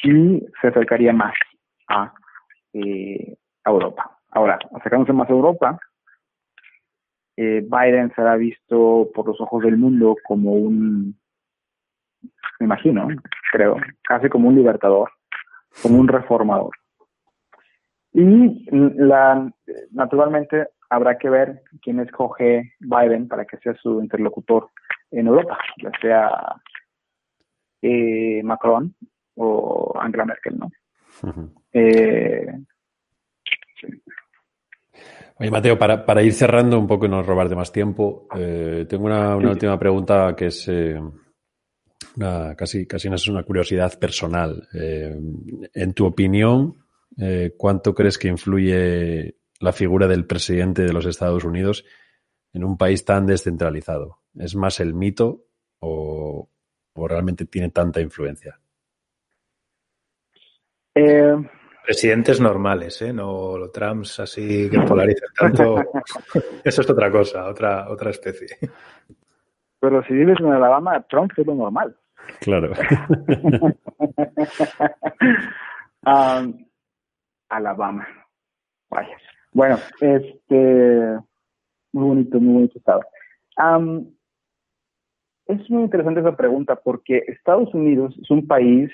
[0.02, 1.34] y se acercaría más
[1.88, 2.12] a,
[2.72, 4.18] eh, Europa.
[4.30, 5.78] Ahora, acercándose más a Europa,
[7.36, 11.18] eh, Biden será visto por los ojos del mundo como un,
[12.58, 13.08] me imagino,
[13.52, 15.10] creo, casi como un libertador,
[15.82, 16.74] como un reformador.
[18.12, 19.50] Y la,
[19.92, 24.70] naturalmente habrá que ver quién escoge Biden para que sea su interlocutor
[25.10, 26.30] en Europa, ya sea
[27.82, 28.94] eh, Macron
[29.36, 30.70] o Angela Merkel, ¿no?
[31.72, 32.46] eh,
[35.40, 39.06] Oye, Mateo, para, para, ir cerrando un poco y no robarte más tiempo, eh, tengo
[39.06, 40.68] una, una última pregunta que es
[42.18, 44.68] una, casi, casi es una curiosidad personal.
[44.74, 45.16] Eh,
[45.74, 46.84] en tu opinión,
[47.16, 51.84] eh, ¿cuánto crees que influye la figura del presidente de los Estados Unidos
[52.52, 54.18] en un país tan descentralizado?
[54.36, 55.44] ¿Es más el mito
[55.80, 56.48] o,
[56.94, 58.60] o realmente tiene tanta influencia?
[60.94, 61.36] Eh,
[61.88, 63.14] Presidentes normales, ¿eh?
[63.14, 65.76] No Trumps así que polarizan tanto.
[66.62, 68.58] Eso es otra cosa, otra, otra especie.
[69.80, 71.96] Pero si vives en Alabama, Trump es lo normal.
[72.40, 72.72] Claro.
[76.06, 76.66] um,
[77.48, 78.06] Alabama.
[78.90, 79.16] Vaya.
[79.52, 81.18] Bueno, este.
[81.92, 83.00] Muy bonito, muy bonito estado.
[83.56, 84.06] Um,
[85.46, 88.90] es muy interesante esa pregunta porque Estados Unidos es un país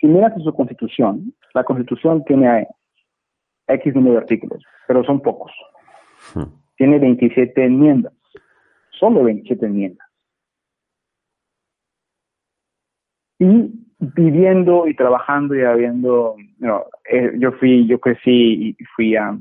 [0.00, 2.68] si miras su constitución, la constitución tiene
[3.66, 5.52] X número de artículos, pero son pocos.
[6.34, 6.52] Hmm.
[6.76, 8.12] Tiene 27 enmiendas,
[8.90, 10.05] solo 27 enmiendas.
[13.38, 16.36] Y viviendo y trabajando y habiendo,
[17.10, 19.38] eh, yo fui, yo crecí y fui a,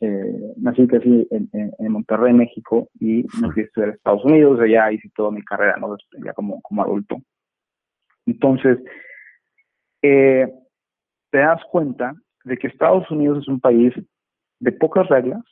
[0.00, 4.92] eh, nací crecí en, en, Monterrey, México, y me fui a estudiar Estados Unidos, allá
[4.92, 5.96] hice toda mi carrera, ¿no?
[6.24, 7.16] ya como, como adulto.
[8.26, 8.78] Entonces,
[10.02, 10.52] eh,
[11.30, 13.92] te das cuenta de que Estados Unidos es un país
[14.60, 15.42] de pocas reglas,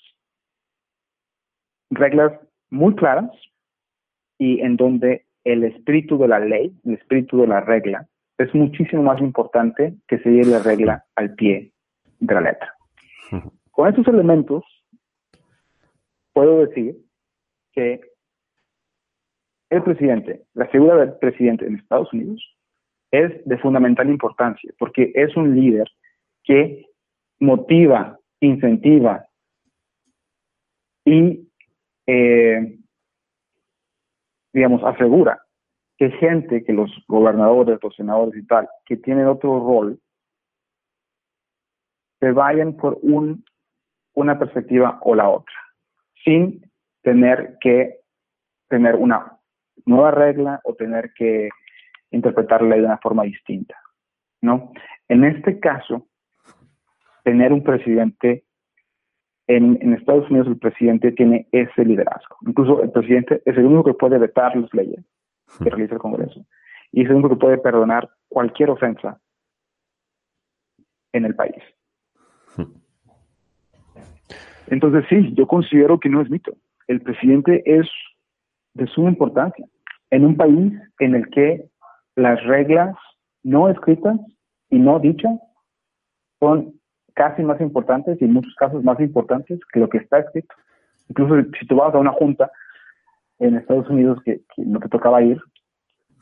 [1.90, 2.32] reglas
[2.70, 3.30] muy claras
[4.38, 8.06] y en donde el espíritu de la ley, el espíritu de la regla,
[8.38, 11.72] es muchísimo más importante que seguir la regla al pie
[12.18, 12.74] de la letra.
[13.70, 14.64] Con estos elementos,
[16.32, 16.96] puedo decir
[17.72, 18.00] que
[19.70, 22.42] el presidente, la figura del presidente en Estados Unidos,
[23.10, 25.88] es de fundamental importancia, porque es un líder
[26.42, 26.86] que
[27.40, 29.26] motiva, incentiva
[31.04, 31.48] y,
[32.06, 32.78] eh,
[34.54, 35.42] digamos, asegura
[35.98, 40.00] que gente, que los gobernadores, los senadores y tal, que tienen otro rol,
[42.20, 43.44] se vayan por un,
[44.14, 45.54] una perspectiva o la otra,
[46.24, 46.62] sin
[47.02, 48.00] tener que
[48.68, 49.38] tener una
[49.84, 51.50] nueva regla o tener que
[52.10, 53.76] interpretarla de una forma distinta,
[54.40, 54.72] ¿no?
[55.08, 56.06] En este caso,
[57.24, 58.44] tener un presidente
[59.46, 62.36] en, en, Estados Unidos el presidente tiene ese liderazgo.
[62.46, 65.04] Incluso el presidente es el único que puede vetar las leyes
[65.62, 66.44] que realiza el Congreso
[66.92, 69.20] y es el único que puede perdonar cualquier ofensa
[71.12, 71.62] en el país.
[74.68, 76.56] Entonces sí, yo considero que no es mito.
[76.86, 77.86] El presidente es
[78.74, 79.66] de suma importancia
[80.10, 81.68] en un país en el que
[82.16, 82.96] las reglas
[83.42, 84.18] no escritas
[84.70, 85.38] y no dichas
[86.40, 86.80] son
[87.14, 90.54] casi más importantes y en muchos casos más importantes que lo que está escrito.
[91.08, 92.50] Incluso si tú vas a una junta
[93.38, 95.40] en Estados Unidos que, no te tocaba ir,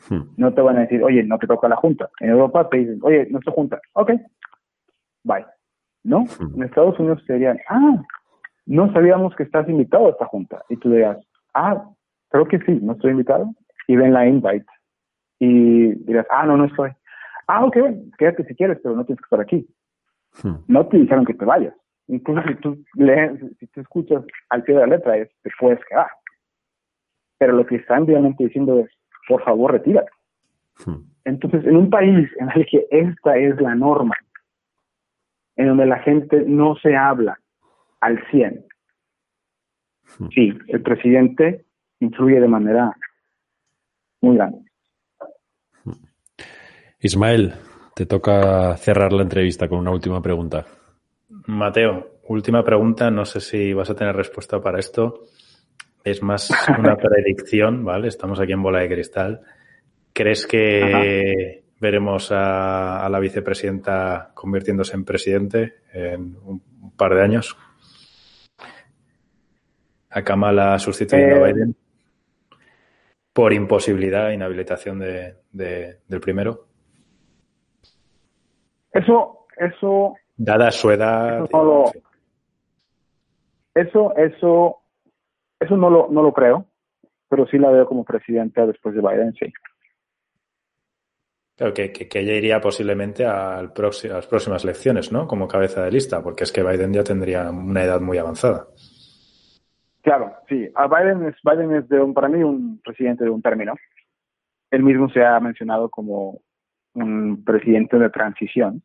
[0.09, 0.23] Hmm.
[0.37, 2.11] No te van a decir, oye, no te toca la junta.
[2.21, 3.81] En Europa te dicen, oye, no se junta.
[3.93, 4.13] Ok,
[5.25, 5.47] bye.
[6.05, 6.21] ¿No?
[6.21, 6.55] Hmm.
[6.57, 8.03] En Estados Unidos te dirían, ah,
[8.67, 10.65] no sabíamos que estás invitado a esta junta.
[10.69, 11.19] Y tú dirías,
[11.55, 11.85] ah,
[12.31, 13.55] creo que sí, no estoy invitado.
[13.87, 14.67] Y ven la invite.
[15.39, 16.91] Y dirás, ah, no, no estoy.
[17.47, 17.77] Ah, ok,
[18.19, 19.67] quédate si quieres, pero no tienes que estar aquí.
[20.43, 20.57] Hmm.
[20.69, 21.75] No te dijeron que te vayas.
[22.09, 25.81] Incluso si tú lees, si tú escuchas al pie de la letra, es, te puedes
[25.89, 26.09] quedar.
[27.39, 28.91] Pero lo que están realmente diciendo es,
[29.29, 30.11] por favor, retírate.
[30.85, 31.05] Hmm.
[31.25, 34.17] Entonces, en un país en el que esta es la norma,
[35.57, 37.39] en donde la gente no se habla
[38.01, 38.65] al 100,
[40.19, 40.29] hmm.
[40.35, 41.65] sí, el presidente
[42.01, 42.97] influye de manera
[44.21, 44.59] muy grande.
[47.01, 47.55] Ismael,
[47.95, 50.67] te toca cerrar la entrevista con una última pregunta.
[51.47, 53.11] Mateo, última pregunta.
[53.11, 55.25] No sé si vas a tener respuesta para esto.
[56.05, 58.09] Es más una predicción, ¿vale?
[58.09, 59.41] Estamos aquí en bola de cristal.
[60.13, 66.63] ¿Crees que veremos a, la vicepresidenta convirtiéndose en presidente en un,
[66.97, 67.57] par de años?
[70.11, 71.77] ¿A Kamala sustituyendo a eh, Biden?
[73.33, 76.72] ¿Por imposibilidad, inhabilitación de, del primero?
[78.93, 80.15] Eso, eso.
[80.37, 81.45] Dada su edad.
[83.75, 84.83] Eso, eso,
[85.59, 86.67] eso, no lo, no lo creo,
[87.29, 89.51] pero sí la veo como presidenta después de Biden, sí.
[91.57, 95.27] Claro, que, que, ella iría posiblemente al a las próximas elecciones, ¿no?
[95.27, 98.67] Como cabeza de lista, porque es que Biden ya tendría una edad muy avanzada.
[100.03, 100.69] Claro, sí.
[100.75, 103.75] A Biden es, Biden es de un, para mí un presidente de un término.
[104.71, 106.41] Él mismo se ha mencionado como
[106.95, 108.83] un presidente de transición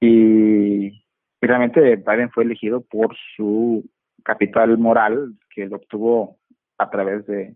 [0.00, 1.04] y,
[1.40, 3.88] realmente Biden fue elegido por su
[4.24, 6.36] capital moral que lo obtuvo
[6.78, 7.54] a través de,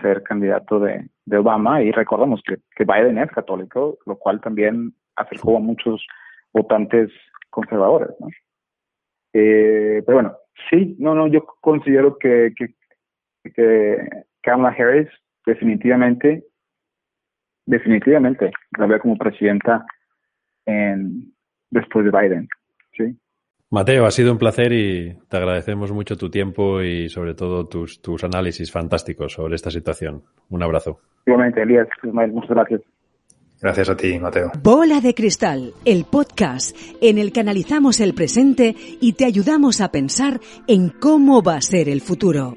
[0.00, 5.60] ser candidato de, Obama y recordamos que, Biden es católico, lo cual también acercó a
[5.60, 6.04] muchos
[6.52, 7.10] votantes
[7.50, 8.10] conservadores.
[9.32, 10.36] Eh, pero bueno,
[10.70, 12.74] sí, no, no, yo considero que, que,
[13.52, 14.08] que
[14.42, 15.08] Kamala Harris
[15.44, 16.44] definitivamente
[17.66, 19.84] definitivamente la veo como presidenta
[20.64, 21.32] en,
[21.70, 22.48] después de Biden.
[22.96, 23.16] ¿sí?
[23.70, 28.00] Mateo, ha sido un placer y te agradecemos mucho tu tiempo y sobre todo tus,
[28.00, 30.22] tus análisis fantásticos sobre esta situación.
[30.48, 31.00] Un abrazo.
[31.26, 32.80] Igualmente, Elías, muchas gracias.
[33.60, 34.52] Gracias a ti, Mateo.
[34.62, 39.90] Bola de Cristal, el podcast en el que analizamos el presente y te ayudamos a
[39.90, 42.54] pensar en cómo va a ser el futuro.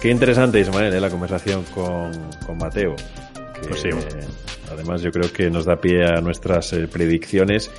[0.00, 1.00] Qué interesante, Ismael, ¿eh?
[1.00, 2.12] la conversación con,
[2.46, 2.94] con Mateo.
[3.68, 3.90] Pues sí.
[4.70, 7.70] además, yo creo que nos da pie a nuestras eh, predicciones.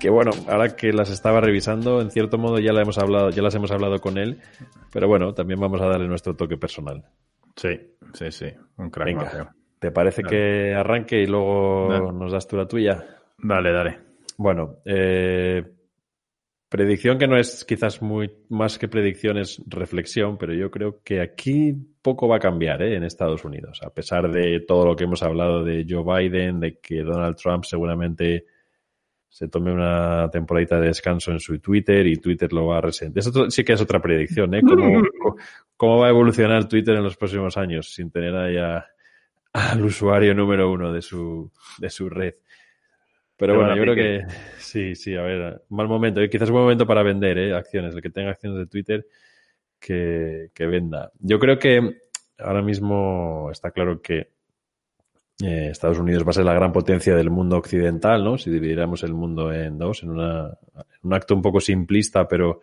[0.00, 3.42] Que bueno, ahora que las estaba revisando, en cierto modo ya, la hemos hablado, ya
[3.42, 4.40] las hemos hablado con él,
[4.92, 7.04] pero bueno, también vamos a darle nuestro toque personal.
[7.56, 7.70] Sí,
[8.12, 8.46] sí, sí.
[8.76, 9.06] Un crack.
[9.06, 13.04] Venga, ¿te parece que arranque y luego nos das tú la tuya?
[13.38, 13.98] Dale, dale.
[14.36, 15.64] Bueno, eh,
[16.76, 21.22] Predicción que no es quizás muy más que predicción, es reflexión, pero yo creo que
[21.22, 22.96] aquí poco va a cambiar ¿eh?
[22.96, 23.80] en Estados Unidos.
[23.82, 27.64] A pesar de todo lo que hemos hablado de Joe Biden, de que Donald Trump
[27.64, 28.44] seguramente
[29.26, 33.20] se tome una temporadita de descanso en su Twitter y Twitter lo va a resentir.
[33.20, 34.60] Eso sí que es otra predicción, ¿eh?
[34.60, 35.02] ¿Cómo,
[35.78, 38.58] cómo va a evolucionar Twitter en los próximos años sin tener ahí
[39.54, 42.34] al usuario número uno de su, de su red?
[43.36, 44.26] Pero bueno, yo creo que
[44.58, 46.20] sí, sí, a ver, mal momento.
[46.28, 47.54] Quizás es buen momento para vender ¿eh?
[47.54, 47.94] acciones.
[47.94, 49.06] El que tenga acciones de Twitter,
[49.78, 51.12] que, venda.
[51.18, 51.98] Yo creo que
[52.38, 54.30] ahora mismo está claro que
[55.42, 58.38] eh, Estados Unidos va a ser la gran potencia del mundo occidental, ¿no?
[58.38, 60.56] Si dividiéramos el mundo en dos, en, una,
[61.02, 62.62] un acto un poco simplista, pero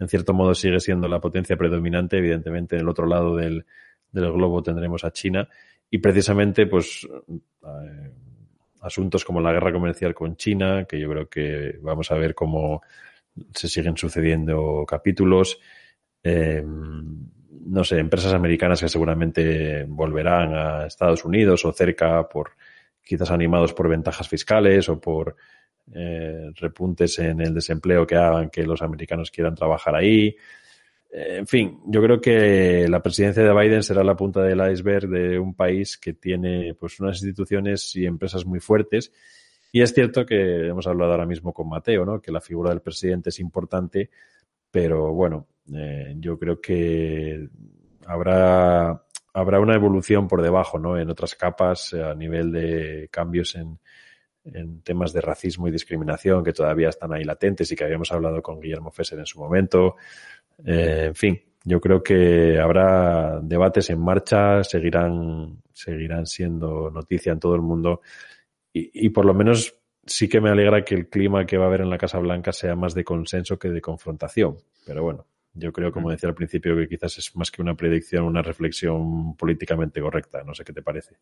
[0.00, 2.18] en cierto modo sigue siendo la potencia predominante.
[2.18, 3.64] Evidentemente, en el otro lado del,
[4.10, 5.48] del globo tendremos a China.
[5.88, 8.10] Y precisamente, pues, eh,
[8.80, 12.82] asuntos como la guerra comercial con China, que yo creo que vamos a ver cómo
[13.54, 15.58] se siguen sucediendo capítulos.
[16.22, 22.52] Eh, no sé, empresas americanas que seguramente volverán a Estados Unidos o cerca por
[23.02, 25.36] quizás animados por ventajas fiscales o por
[25.92, 30.36] eh, repuntes en el desempleo que hagan que los americanos quieran trabajar ahí.
[31.12, 35.38] En fin, yo creo que la presidencia de Biden será la punta del iceberg de
[35.40, 39.12] un país que tiene pues unas instituciones y empresas muy fuertes.
[39.72, 42.20] Y es cierto que hemos hablado ahora mismo con Mateo, ¿no?
[42.20, 44.10] Que la figura del presidente es importante,
[44.70, 47.48] pero bueno, eh, yo creo que
[48.06, 50.96] habrá, habrá una evolución por debajo, ¿no?
[50.96, 53.78] En otras capas a nivel de cambios en,
[54.44, 58.42] en temas de racismo y discriminación que todavía están ahí latentes y que habíamos hablado
[58.42, 59.96] con Guillermo Fesser en su momento.
[60.64, 67.40] Eh, en fin, yo creo que habrá debates en marcha, seguirán, seguirán siendo noticia en
[67.40, 68.00] todo el mundo
[68.72, 69.74] y, y por lo menos
[70.06, 72.52] sí que me alegra que el clima que va a haber en la Casa Blanca
[72.52, 74.56] sea más de consenso que de confrontación.
[74.84, 76.12] Pero bueno, yo creo, como mm.
[76.12, 80.42] decía al principio, que quizás es más que una predicción, una reflexión políticamente correcta.
[80.44, 81.16] No sé qué te parece.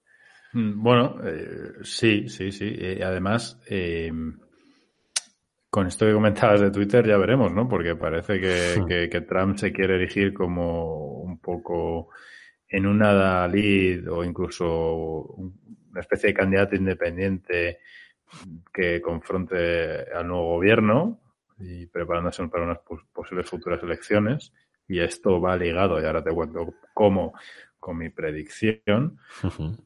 [0.52, 2.74] Mm, bueno, eh, sí, sí, sí.
[2.78, 4.12] Eh, además, eh,
[5.70, 7.68] con esto que comentabas de Twitter ya veremos, ¿no?
[7.68, 12.08] Porque parece que, que, Trump se quiere erigir como un poco
[12.68, 17.80] en una lead o incluso una especie de candidato independiente
[18.72, 21.20] que confronte al nuevo gobierno
[21.58, 22.78] y preparándose para unas
[23.12, 24.52] posibles futuras elecciones.
[24.90, 27.34] Y esto va ligado, y ahora te cuento cómo,
[27.78, 29.18] con mi predicción.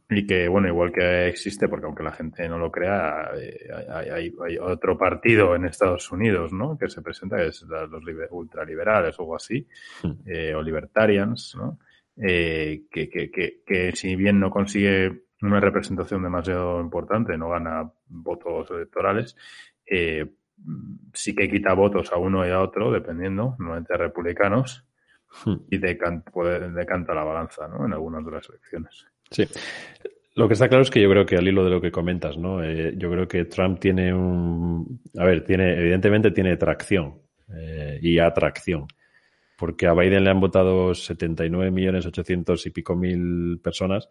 [0.09, 4.33] Y que, bueno, igual que existe, porque aunque la gente no lo crea, eh, hay,
[4.41, 6.77] hay, otro partido en Estados Unidos, ¿no?
[6.79, 9.67] Que se presenta, que es los ultraliberales o algo así,
[10.27, 11.79] eh, o libertarians, ¿no?
[12.17, 17.91] Eh, que, que, que, que si bien no consigue una representación demasiado importante, no gana
[18.07, 19.37] votos electorales,
[19.87, 20.31] eh,
[21.13, 24.87] sí que quita votos a uno y a otro, dependiendo, normalmente a republicanos,
[25.45, 25.55] hmm.
[25.71, 26.31] y decanta,
[26.75, 27.85] decanta la balanza ¿no?
[27.87, 29.07] en algunas de las elecciones.
[29.31, 29.47] Sí.
[30.35, 32.39] Lo que está claro es que yo creo que al hilo de lo que comentas,
[32.39, 32.63] ¿no?
[32.63, 35.01] Eh, yo creo que Trump tiene un...
[35.19, 37.21] A ver, tiene, evidentemente tiene tracción
[37.55, 38.87] eh, y atracción.
[39.59, 44.09] Porque a Biden le han votado 79 millones 800 y pico mil personas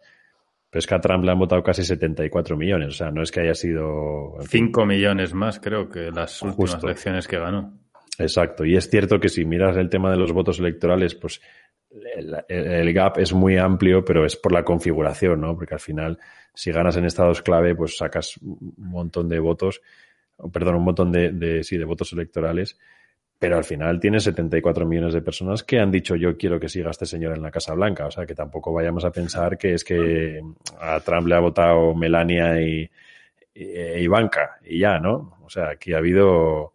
[0.72, 2.88] pero es que a Trump le han votado casi 74 millones.
[2.88, 4.38] O sea, no es que haya sido.
[4.40, 7.78] 5 millones más, creo, que las últimas elecciones que ganó.
[8.18, 8.64] Exacto.
[8.64, 11.40] Y es cierto que si miras el tema de los votos electorales, pues
[12.48, 15.54] el, gap es muy amplio, pero es por la configuración, ¿no?
[15.56, 16.18] Porque al final,
[16.54, 19.80] si ganas en estados clave, pues sacas un montón de votos,
[20.52, 22.78] perdón, un montón de, de sí, de votos electorales
[23.42, 26.92] pero al final tiene 74 millones de personas que han dicho yo quiero que siga
[26.92, 28.06] este señor en la Casa Blanca.
[28.06, 30.40] O sea, que tampoco vayamos a pensar que es que
[30.80, 32.88] a Trump le ha votado Melania y,
[33.52, 35.38] e Ivanka y ya, ¿no?
[35.42, 36.74] O sea, aquí ha habido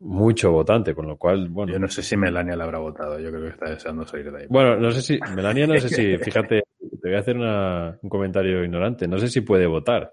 [0.00, 1.72] mucho votante, con lo cual, bueno.
[1.72, 4.42] Yo no sé si Melania le habrá votado, yo creo que está deseando salir de
[4.42, 4.46] ahí.
[4.48, 8.64] Bueno, no sé si, Melania no sé si, fíjate, te voy a hacer un comentario
[8.64, 10.12] ignorante, no sé si puede votar.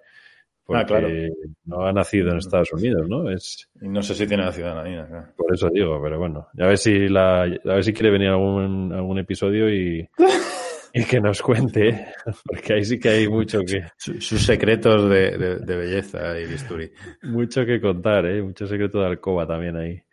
[0.69, 1.29] Ah, porque
[1.65, 3.29] no ha nacido en Estados Unidos, ¿no?
[3.29, 3.69] Es...
[3.81, 5.05] Y no sé si tiene la ciudadanía.
[5.36, 8.93] Por eso digo, pero bueno, a ver si la, a ver si quiere venir algún,
[8.93, 10.07] algún episodio y,
[10.94, 12.08] y que nos cuente,
[12.46, 13.84] porque ahí sí que hay mucho que...
[13.98, 16.91] Sus secretos de, de, belleza y bisturi.
[17.24, 18.44] Mucho que contar, ¿eh?
[18.44, 20.04] Mucho secreto de alcoba también ahí.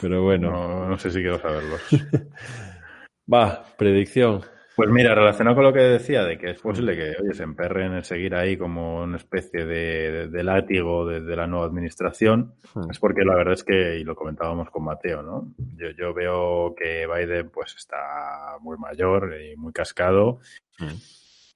[0.00, 0.50] pero bueno.
[0.50, 1.80] No, no sé si quiero saberlos.
[3.32, 4.40] Va, predicción.
[4.76, 7.94] Pues mira, relacionado con lo que decía, de que es posible que oye, se emperren
[7.94, 12.90] en seguir ahí como una especie de, látigo de, la nueva administración, hmm.
[12.90, 15.54] es porque la verdad es que, y lo comentábamos con Mateo, ¿no?
[15.76, 20.40] Yo, yo veo que Biden pues está muy mayor y muy cascado
[20.78, 20.94] hmm.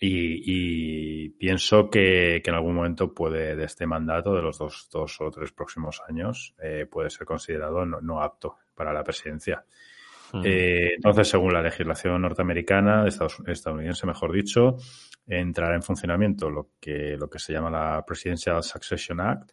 [0.01, 5.31] y, pienso que, en algún momento puede, de este mandato, de los dos, dos o
[5.33, 9.65] tres próximos años, eh, puede ser considerado no apto para la presidencia.
[10.45, 14.77] Eh, entonces, según la legislación norteamericana, estadounidense, mejor dicho,
[15.27, 19.53] entrará en funcionamiento lo que, lo que se llama la Presidential Succession Act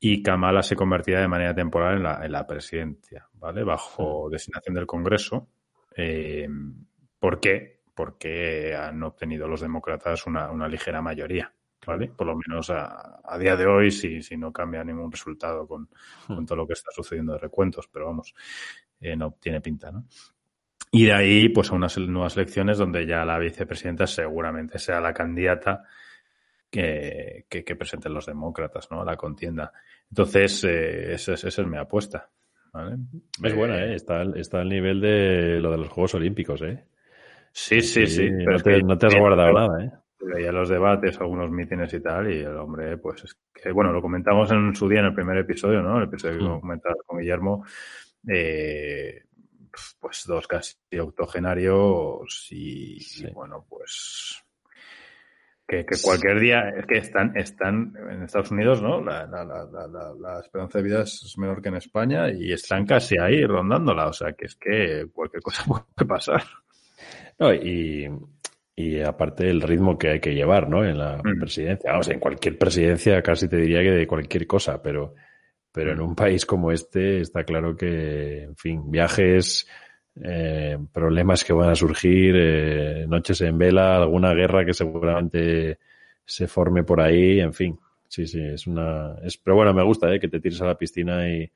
[0.00, 3.62] y Kamala se convertirá de manera temporal en la, en la presidencia, ¿vale?
[3.62, 5.48] Bajo designación del Congreso.
[5.96, 6.48] Eh,
[7.20, 7.82] ¿Por qué?
[7.94, 11.52] Porque han obtenido los demócratas una, una ligera mayoría.
[11.86, 12.08] ¿vale?
[12.08, 15.88] Por lo menos a, a día de hoy, si, si, no cambia ningún resultado con,
[16.26, 18.34] con, todo lo que está sucediendo de recuentos, pero vamos,
[19.02, 20.06] eh, no tiene pinta, ¿no?
[20.94, 25.14] Y de ahí, pues a unas nuevas elecciones donde ya la vicepresidenta seguramente sea la
[25.14, 25.84] candidata
[26.70, 29.04] que, que, presenten los demócratas, ¿no?
[29.04, 29.72] La contienda.
[30.10, 32.28] Entonces, eh, esa, es mi apuesta.
[32.72, 32.96] ¿vale?
[33.42, 33.94] Es buena, ¿eh?
[33.94, 36.84] Está, está al nivel de lo de los Juegos Olímpicos, ¿eh?
[37.52, 38.30] Sí, sí, sí.
[38.30, 39.90] no, te, no, te, has guardado nada, ¿eh?
[40.20, 44.00] Veía los debates, algunos mítines y tal, y el hombre, pues es que, bueno, lo
[44.00, 45.98] comentamos en su día en el primer episodio, ¿no?
[45.98, 46.60] El episodio que mm.
[46.60, 47.64] comentaba con Guillermo,
[48.28, 49.24] eh,
[50.00, 52.98] pues dos casi octogenarios y,
[53.32, 54.42] bueno, pues
[55.66, 59.02] que, cualquier día es que están, están en Estados Unidos, ¿no?
[59.02, 63.16] La, la, la, la, esperanza de vida es menor que en España y están casi
[63.18, 66.42] ahí rondándola, o sea que es que cualquier cosa puede pasar.
[67.38, 68.06] No, y,
[68.76, 70.84] y aparte el ritmo que hay que llevar, ¿no?
[70.84, 71.40] En la mm.
[71.40, 75.14] presidencia, vamos, en cualquier presidencia casi te diría que de cualquier cosa, pero
[75.72, 79.66] pero en un país como este está claro que, en fin, viajes,
[80.22, 85.78] eh, problemas que van a surgir, eh, noches en vela, alguna guerra que seguramente
[86.24, 87.78] se forme por ahí, en fin.
[88.06, 89.16] Sí, sí, es una...
[89.22, 91.50] Es, pero bueno, me gusta eh, que te tires a la piscina y,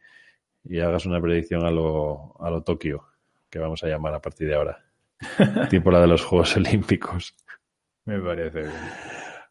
[0.64, 3.04] y hagas una predicción a lo, a lo Tokio,
[3.50, 4.82] que vamos a llamar a partir de ahora.
[5.70, 7.34] tipo la de los Juegos Olímpicos.
[8.06, 8.72] Me parece bien.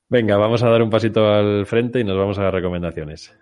[0.09, 3.35] Venga, vamos a dar un pasito al frente y nos vamos a las recomendaciones.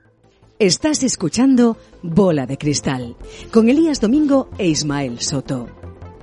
[0.63, 3.17] Estás escuchando Bola de Cristal
[3.51, 5.67] con Elías Domingo e Ismael Soto.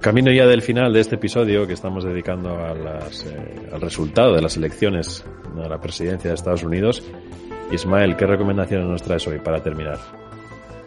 [0.01, 4.34] Camino ya del final de este episodio que estamos dedicando a las, eh, al resultado
[4.34, 5.26] de las elecciones
[5.62, 7.03] a la presidencia de Estados Unidos.
[7.70, 9.99] Ismael, ¿qué recomendaciones nos traes hoy para terminar?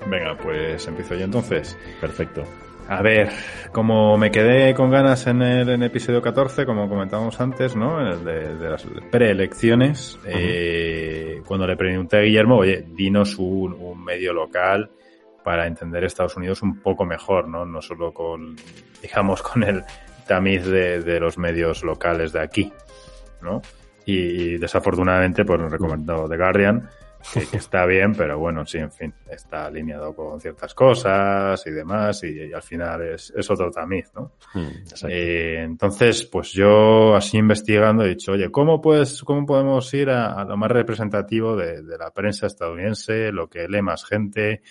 [0.10, 1.78] Venga, pues empiezo yo entonces.
[2.01, 2.41] Perfecto.
[2.88, 3.30] A ver,
[3.72, 8.02] como me quedé con ganas en el, episodio 14, como comentábamos antes, ¿no?
[8.02, 14.34] En el de, las preelecciones, eh, cuando le pregunté a Guillermo, oye, dinos un, medio
[14.34, 14.92] local
[15.44, 17.66] para entender Estados Unidos un poco mejor, ¿no?
[17.66, 18.56] No solo con,
[19.02, 19.84] digamos, con el
[20.28, 22.72] tamiz de, los medios locales de aquí,
[23.42, 23.62] ¿no?
[24.06, 26.90] Y, desafortunadamente, pues nos recomendó The Guardian,
[27.32, 32.24] que, está bien, pero bueno, sí, en fin, está alineado con ciertas cosas y demás,
[32.24, 34.34] y, al final es, es, otro tamiz, ¿no?
[34.53, 34.67] Mm,
[35.09, 40.43] eh, entonces, pues yo así investigando he dicho, oye, ¿cómo, pues, cómo podemos ir a,
[40.43, 44.61] lo más representativo de, la prensa estadounidense, lo que lee más gente,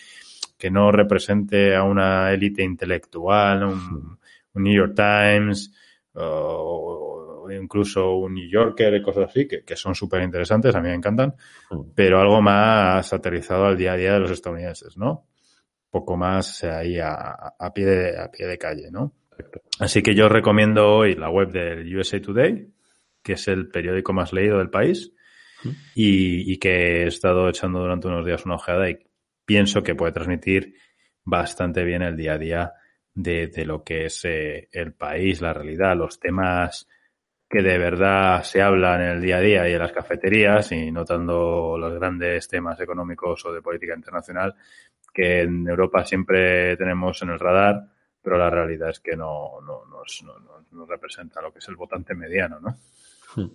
[0.58, 4.18] que no represente a una élite intelectual, un,
[4.54, 5.72] un New York Times,
[6.14, 7.11] o
[7.60, 11.34] incluso un New Yorker y cosas así, que, son súper interesantes, a mí me encantan,
[11.70, 11.80] mm.
[11.94, 15.26] pero algo más aterrizado al día a día de los estadounidenses, ¿no?
[15.90, 19.12] Poco más ahí a, a, pie, de, a pie de calle, ¿no?
[19.78, 22.68] Así que yo recomiendo hoy la web del USA Today,
[23.22, 25.12] que es el periódico más leído del país
[25.64, 25.70] mm.
[25.94, 28.98] y, que he estado echando durante unos días una ojeada y
[29.44, 30.74] pienso que puede transmitir
[31.24, 32.72] bastante bien el día a día
[33.14, 36.88] de, de lo que es eh, el país, la realidad, los temas
[37.52, 40.90] que de verdad se hablan en el día a día y en las cafeterías y
[40.90, 44.54] notando los grandes temas económicos o de política internacional
[45.12, 47.88] que en Europa siempre tenemos en el radar,
[48.22, 52.58] pero la realidad es que no, no, nos, representa lo que es el votante mediano,
[52.58, 52.70] ¿no?
[53.36, 53.50] Hmm.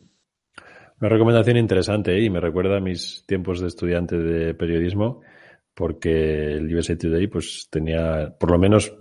[1.02, 2.24] Una recomendación interesante ¿eh?
[2.24, 5.22] y me recuerda a mis tiempos de estudiante de periodismo
[5.74, 8.96] porque el USA Today pues tenía, por lo menos,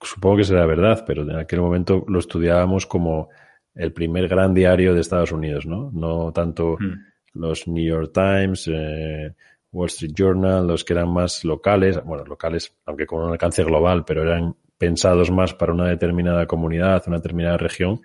[0.00, 3.28] supongo que será verdad, pero en aquel momento lo estudiábamos como
[3.74, 5.90] el primer gran diario de Estados Unidos, ¿no?
[5.92, 7.38] No tanto hmm.
[7.38, 9.34] los New York Times, eh,
[9.72, 14.04] Wall Street Journal, los que eran más locales, bueno, locales, aunque con un alcance global,
[14.04, 18.00] pero eran pensados más para una determinada comunidad, una determinada región,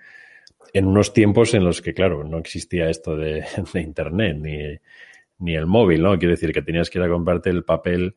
[0.74, 4.58] en unos tiempos en los que, claro, no existía esto de, de Internet ni,
[5.40, 6.18] ni el móvil, ¿no?
[6.18, 8.16] Quiero decir que tenías que ir a comprarte el papel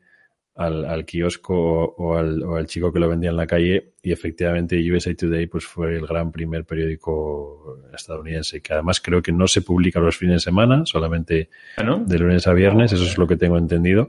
[0.59, 1.54] al, al kiosco
[1.96, 3.92] o, al, o, al, chico que lo vendía en la calle.
[4.02, 9.32] Y efectivamente USA Today pues fue el gran primer periódico estadounidense que además creo que
[9.32, 13.16] no se publica los fines de semana, solamente ah, de lunes a viernes, eso es
[13.16, 14.09] lo que tengo entendido,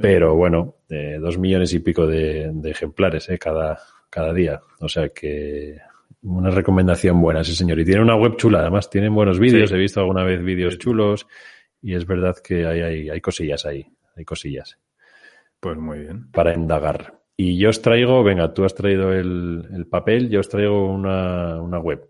[0.00, 0.76] pero bueno,
[1.20, 3.38] dos millones y pico de, de ejemplares ¿eh?
[3.38, 3.78] cada,
[4.10, 5.78] cada día, o sea que
[6.22, 7.78] una recomendación buena, sí señor.
[7.78, 8.88] Y tiene una web chula, además.
[8.88, 11.26] Tienen buenos vídeos, he visto alguna vez vídeos chulos.
[11.82, 13.86] Y es verdad que hay, hay, hay cosillas ahí,
[14.16, 14.78] hay cosillas.
[15.64, 16.30] Pues muy bien.
[16.30, 17.22] Para indagar.
[17.38, 22.06] Y yo os traigo, venga, tú has traído el, papel, yo os traigo una, web.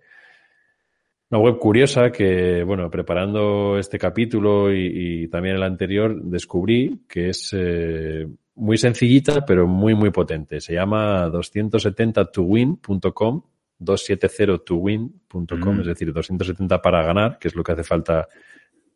[1.31, 7.55] Una web curiosa que, bueno, preparando este capítulo y, también el anterior, descubrí que es
[7.57, 8.27] eh,
[8.57, 10.61] muy sencillita, pero muy, muy potente.
[10.61, 13.43] Se llama 270towin.com,
[13.79, 15.81] 270towin.com, mm.
[15.81, 18.27] es decir, 270 para ganar, que es lo que hace falta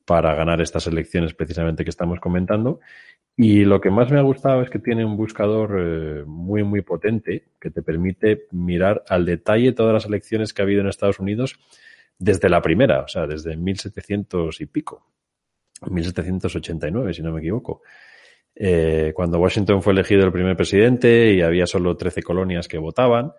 [0.08, 2.80] para ganar estas elecciones precisamente que estamos comentando.
[3.40, 6.82] Y lo que más me ha gustado es que tiene un buscador eh, muy, muy
[6.82, 11.20] potente que te permite mirar al detalle todas las elecciones que ha habido en Estados
[11.20, 11.56] Unidos
[12.18, 15.06] desde la primera, o sea, desde 1700 y pico,
[15.88, 17.82] 1789, si no me equivoco.
[18.56, 23.30] Eh, cuando Washington fue elegido el primer presidente y había solo 13 colonias que votaban,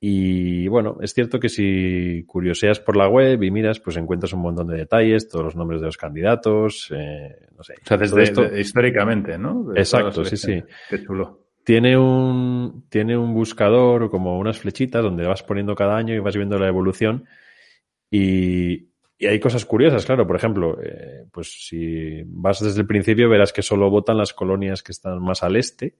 [0.00, 4.42] y bueno, es cierto que si curioseas por la web y miras, pues encuentras un
[4.42, 7.74] montón de detalles, todos los nombres de los candidatos, eh, no sé.
[7.82, 8.56] O sea, desde esto...
[8.56, 9.72] históricamente, ¿no?
[9.74, 10.62] Exacto, sí, sí.
[10.88, 11.46] Qué chulo.
[11.64, 16.36] Tiene un, tiene un buscador como unas flechitas donde vas poniendo cada año y vas
[16.36, 17.24] viendo la evolución.
[18.08, 18.88] Y,
[19.18, 20.26] y hay cosas curiosas, claro.
[20.26, 24.82] Por ejemplo, eh, pues si vas desde el principio verás que solo votan las colonias
[24.82, 25.96] que están más al este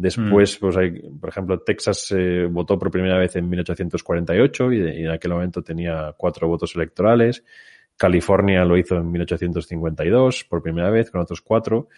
[0.00, 0.60] Después, mm.
[0.60, 0.90] pues hay,
[1.20, 5.62] por ejemplo, Texas eh, votó por primera vez en 1848 y, y, en aquel momento
[5.62, 7.44] tenía cuatro votos electorales.
[7.98, 11.88] California lo hizo en 1852 por primera vez con otros cuatro.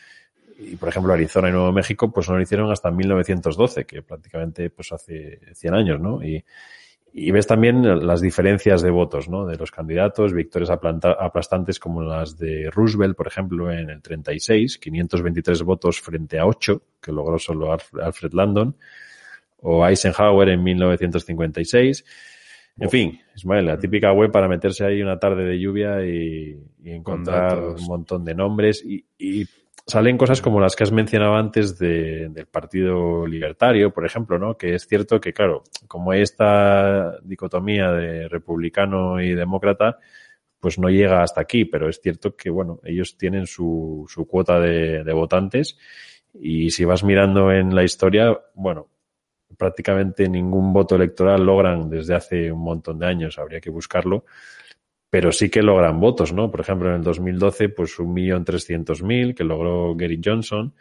[0.59, 4.69] Y, por ejemplo, Arizona y Nuevo México, pues no lo hicieron hasta 1912, que prácticamente
[4.71, 6.25] pues hace 100 años, ¿no?
[6.25, 6.45] Y,
[7.15, 9.45] y ves también las diferencias de votos, ¿no?
[9.45, 15.63] De los candidatos, victorias aplastantes como las de Roosevelt, por ejemplo, en el 36, 523
[15.63, 18.77] votos frente a 8, que logró solo Alfred Landon,
[19.59, 22.05] o Eisenhower en 1956.
[22.79, 27.63] En fin, Ismael, la típica web para meterse ahí una tarde de lluvia y, encontrar
[27.63, 29.47] un montón de nombres y,
[29.87, 34.57] salen cosas como las que has mencionado antes del Partido Libertario, por ejemplo, ¿no?
[34.57, 39.99] Que es cierto que, claro, como hay esta dicotomía de republicano y demócrata,
[40.61, 44.61] pues no llega hasta aquí, pero es cierto que, bueno, ellos tienen su, su cuota
[44.61, 45.77] de, de votantes
[46.35, 48.89] y si vas mirando en la historia, bueno,
[49.59, 54.25] prácticamente ningún voto electoral logran desde hace un montón de años, habría que buscarlo,
[55.13, 56.51] pero sí que logran votos, ¿no?
[56.51, 60.73] Por ejemplo, en el 2012, pues un millón trescientos mil que logró Gary Johnson,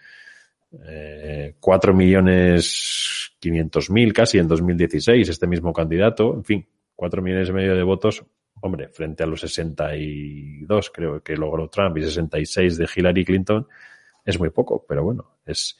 [0.87, 6.65] eh, cuatro millones quinientos mil casi en 2016 este mismo candidato, en fin,
[6.95, 8.23] cuatro millones y medio de votos,
[8.61, 13.67] hombre, frente a los 62 creo que logró Trump y 66 de Hillary Clinton,
[14.23, 15.77] es muy poco, pero bueno, es,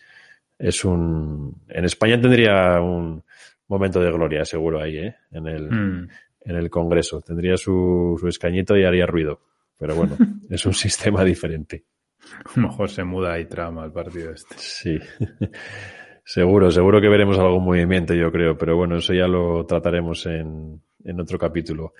[0.59, 1.55] es un...
[1.69, 3.23] En España tendría un
[3.69, 5.15] momento de gloria, seguro, ahí, ¿eh?
[5.31, 6.09] En el, mm.
[6.41, 7.21] En el Congreso.
[7.21, 9.41] Tendría su, su escañito y haría ruido.
[9.77, 10.17] Pero bueno,
[10.49, 11.85] es un sistema diferente.
[12.45, 14.55] A lo mejor se muda y trama el partido este.
[14.57, 14.99] Sí.
[16.23, 18.57] seguro, seguro que veremos algún movimiento, yo creo.
[18.57, 21.93] Pero bueno, eso ya lo trataremos en, en otro capítulo.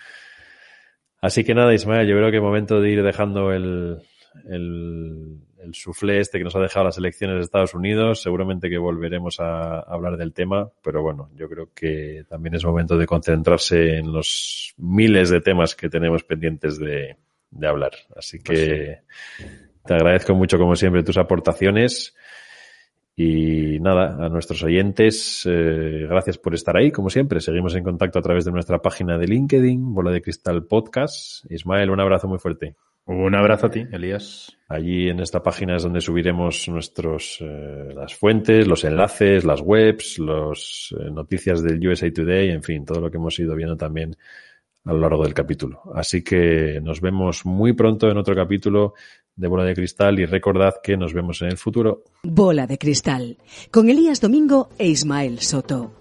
[1.22, 4.00] Así que nada, Ismael, yo creo que es momento de ir dejando el,
[4.50, 8.22] el, el suflé este que nos ha dejado las elecciones de Estados Unidos.
[8.22, 12.98] Seguramente que volveremos a, hablar del tema, pero bueno, yo creo que también es momento
[12.98, 17.18] de concentrarse en los miles de temas que tenemos pendientes de,
[17.64, 17.92] hablar.
[18.16, 19.00] Así pues que
[19.86, 22.16] te agradezco mucho, como siempre, tus aportaciones.
[23.14, 27.42] Y nada, a nuestros oyentes, eh, gracias por estar ahí, como siempre.
[27.42, 31.46] Seguimos en contacto a través de nuestra página de LinkedIn, Bola de Cristal Podcast.
[31.52, 32.76] Ismael, un abrazo muy fuerte.
[33.06, 34.58] Un abrazo a ti, Elías.
[34.68, 40.20] Allí en esta página es donde subiremos nuestros eh, las fuentes, los enlaces, las webs,
[40.20, 44.16] las eh, noticias del USA Today, en fin, todo lo que hemos ido viendo también
[44.86, 45.82] a lo largo del capítulo.
[45.94, 48.94] Así que nos vemos muy pronto en otro capítulo
[49.36, 52.04] de Bola de Cristal y recordad que nos vemos en el futuro.
[52.24, 53.38] Bola de Cristal
[53.72, 56.01] con Elías Domingo e Ismael Soto.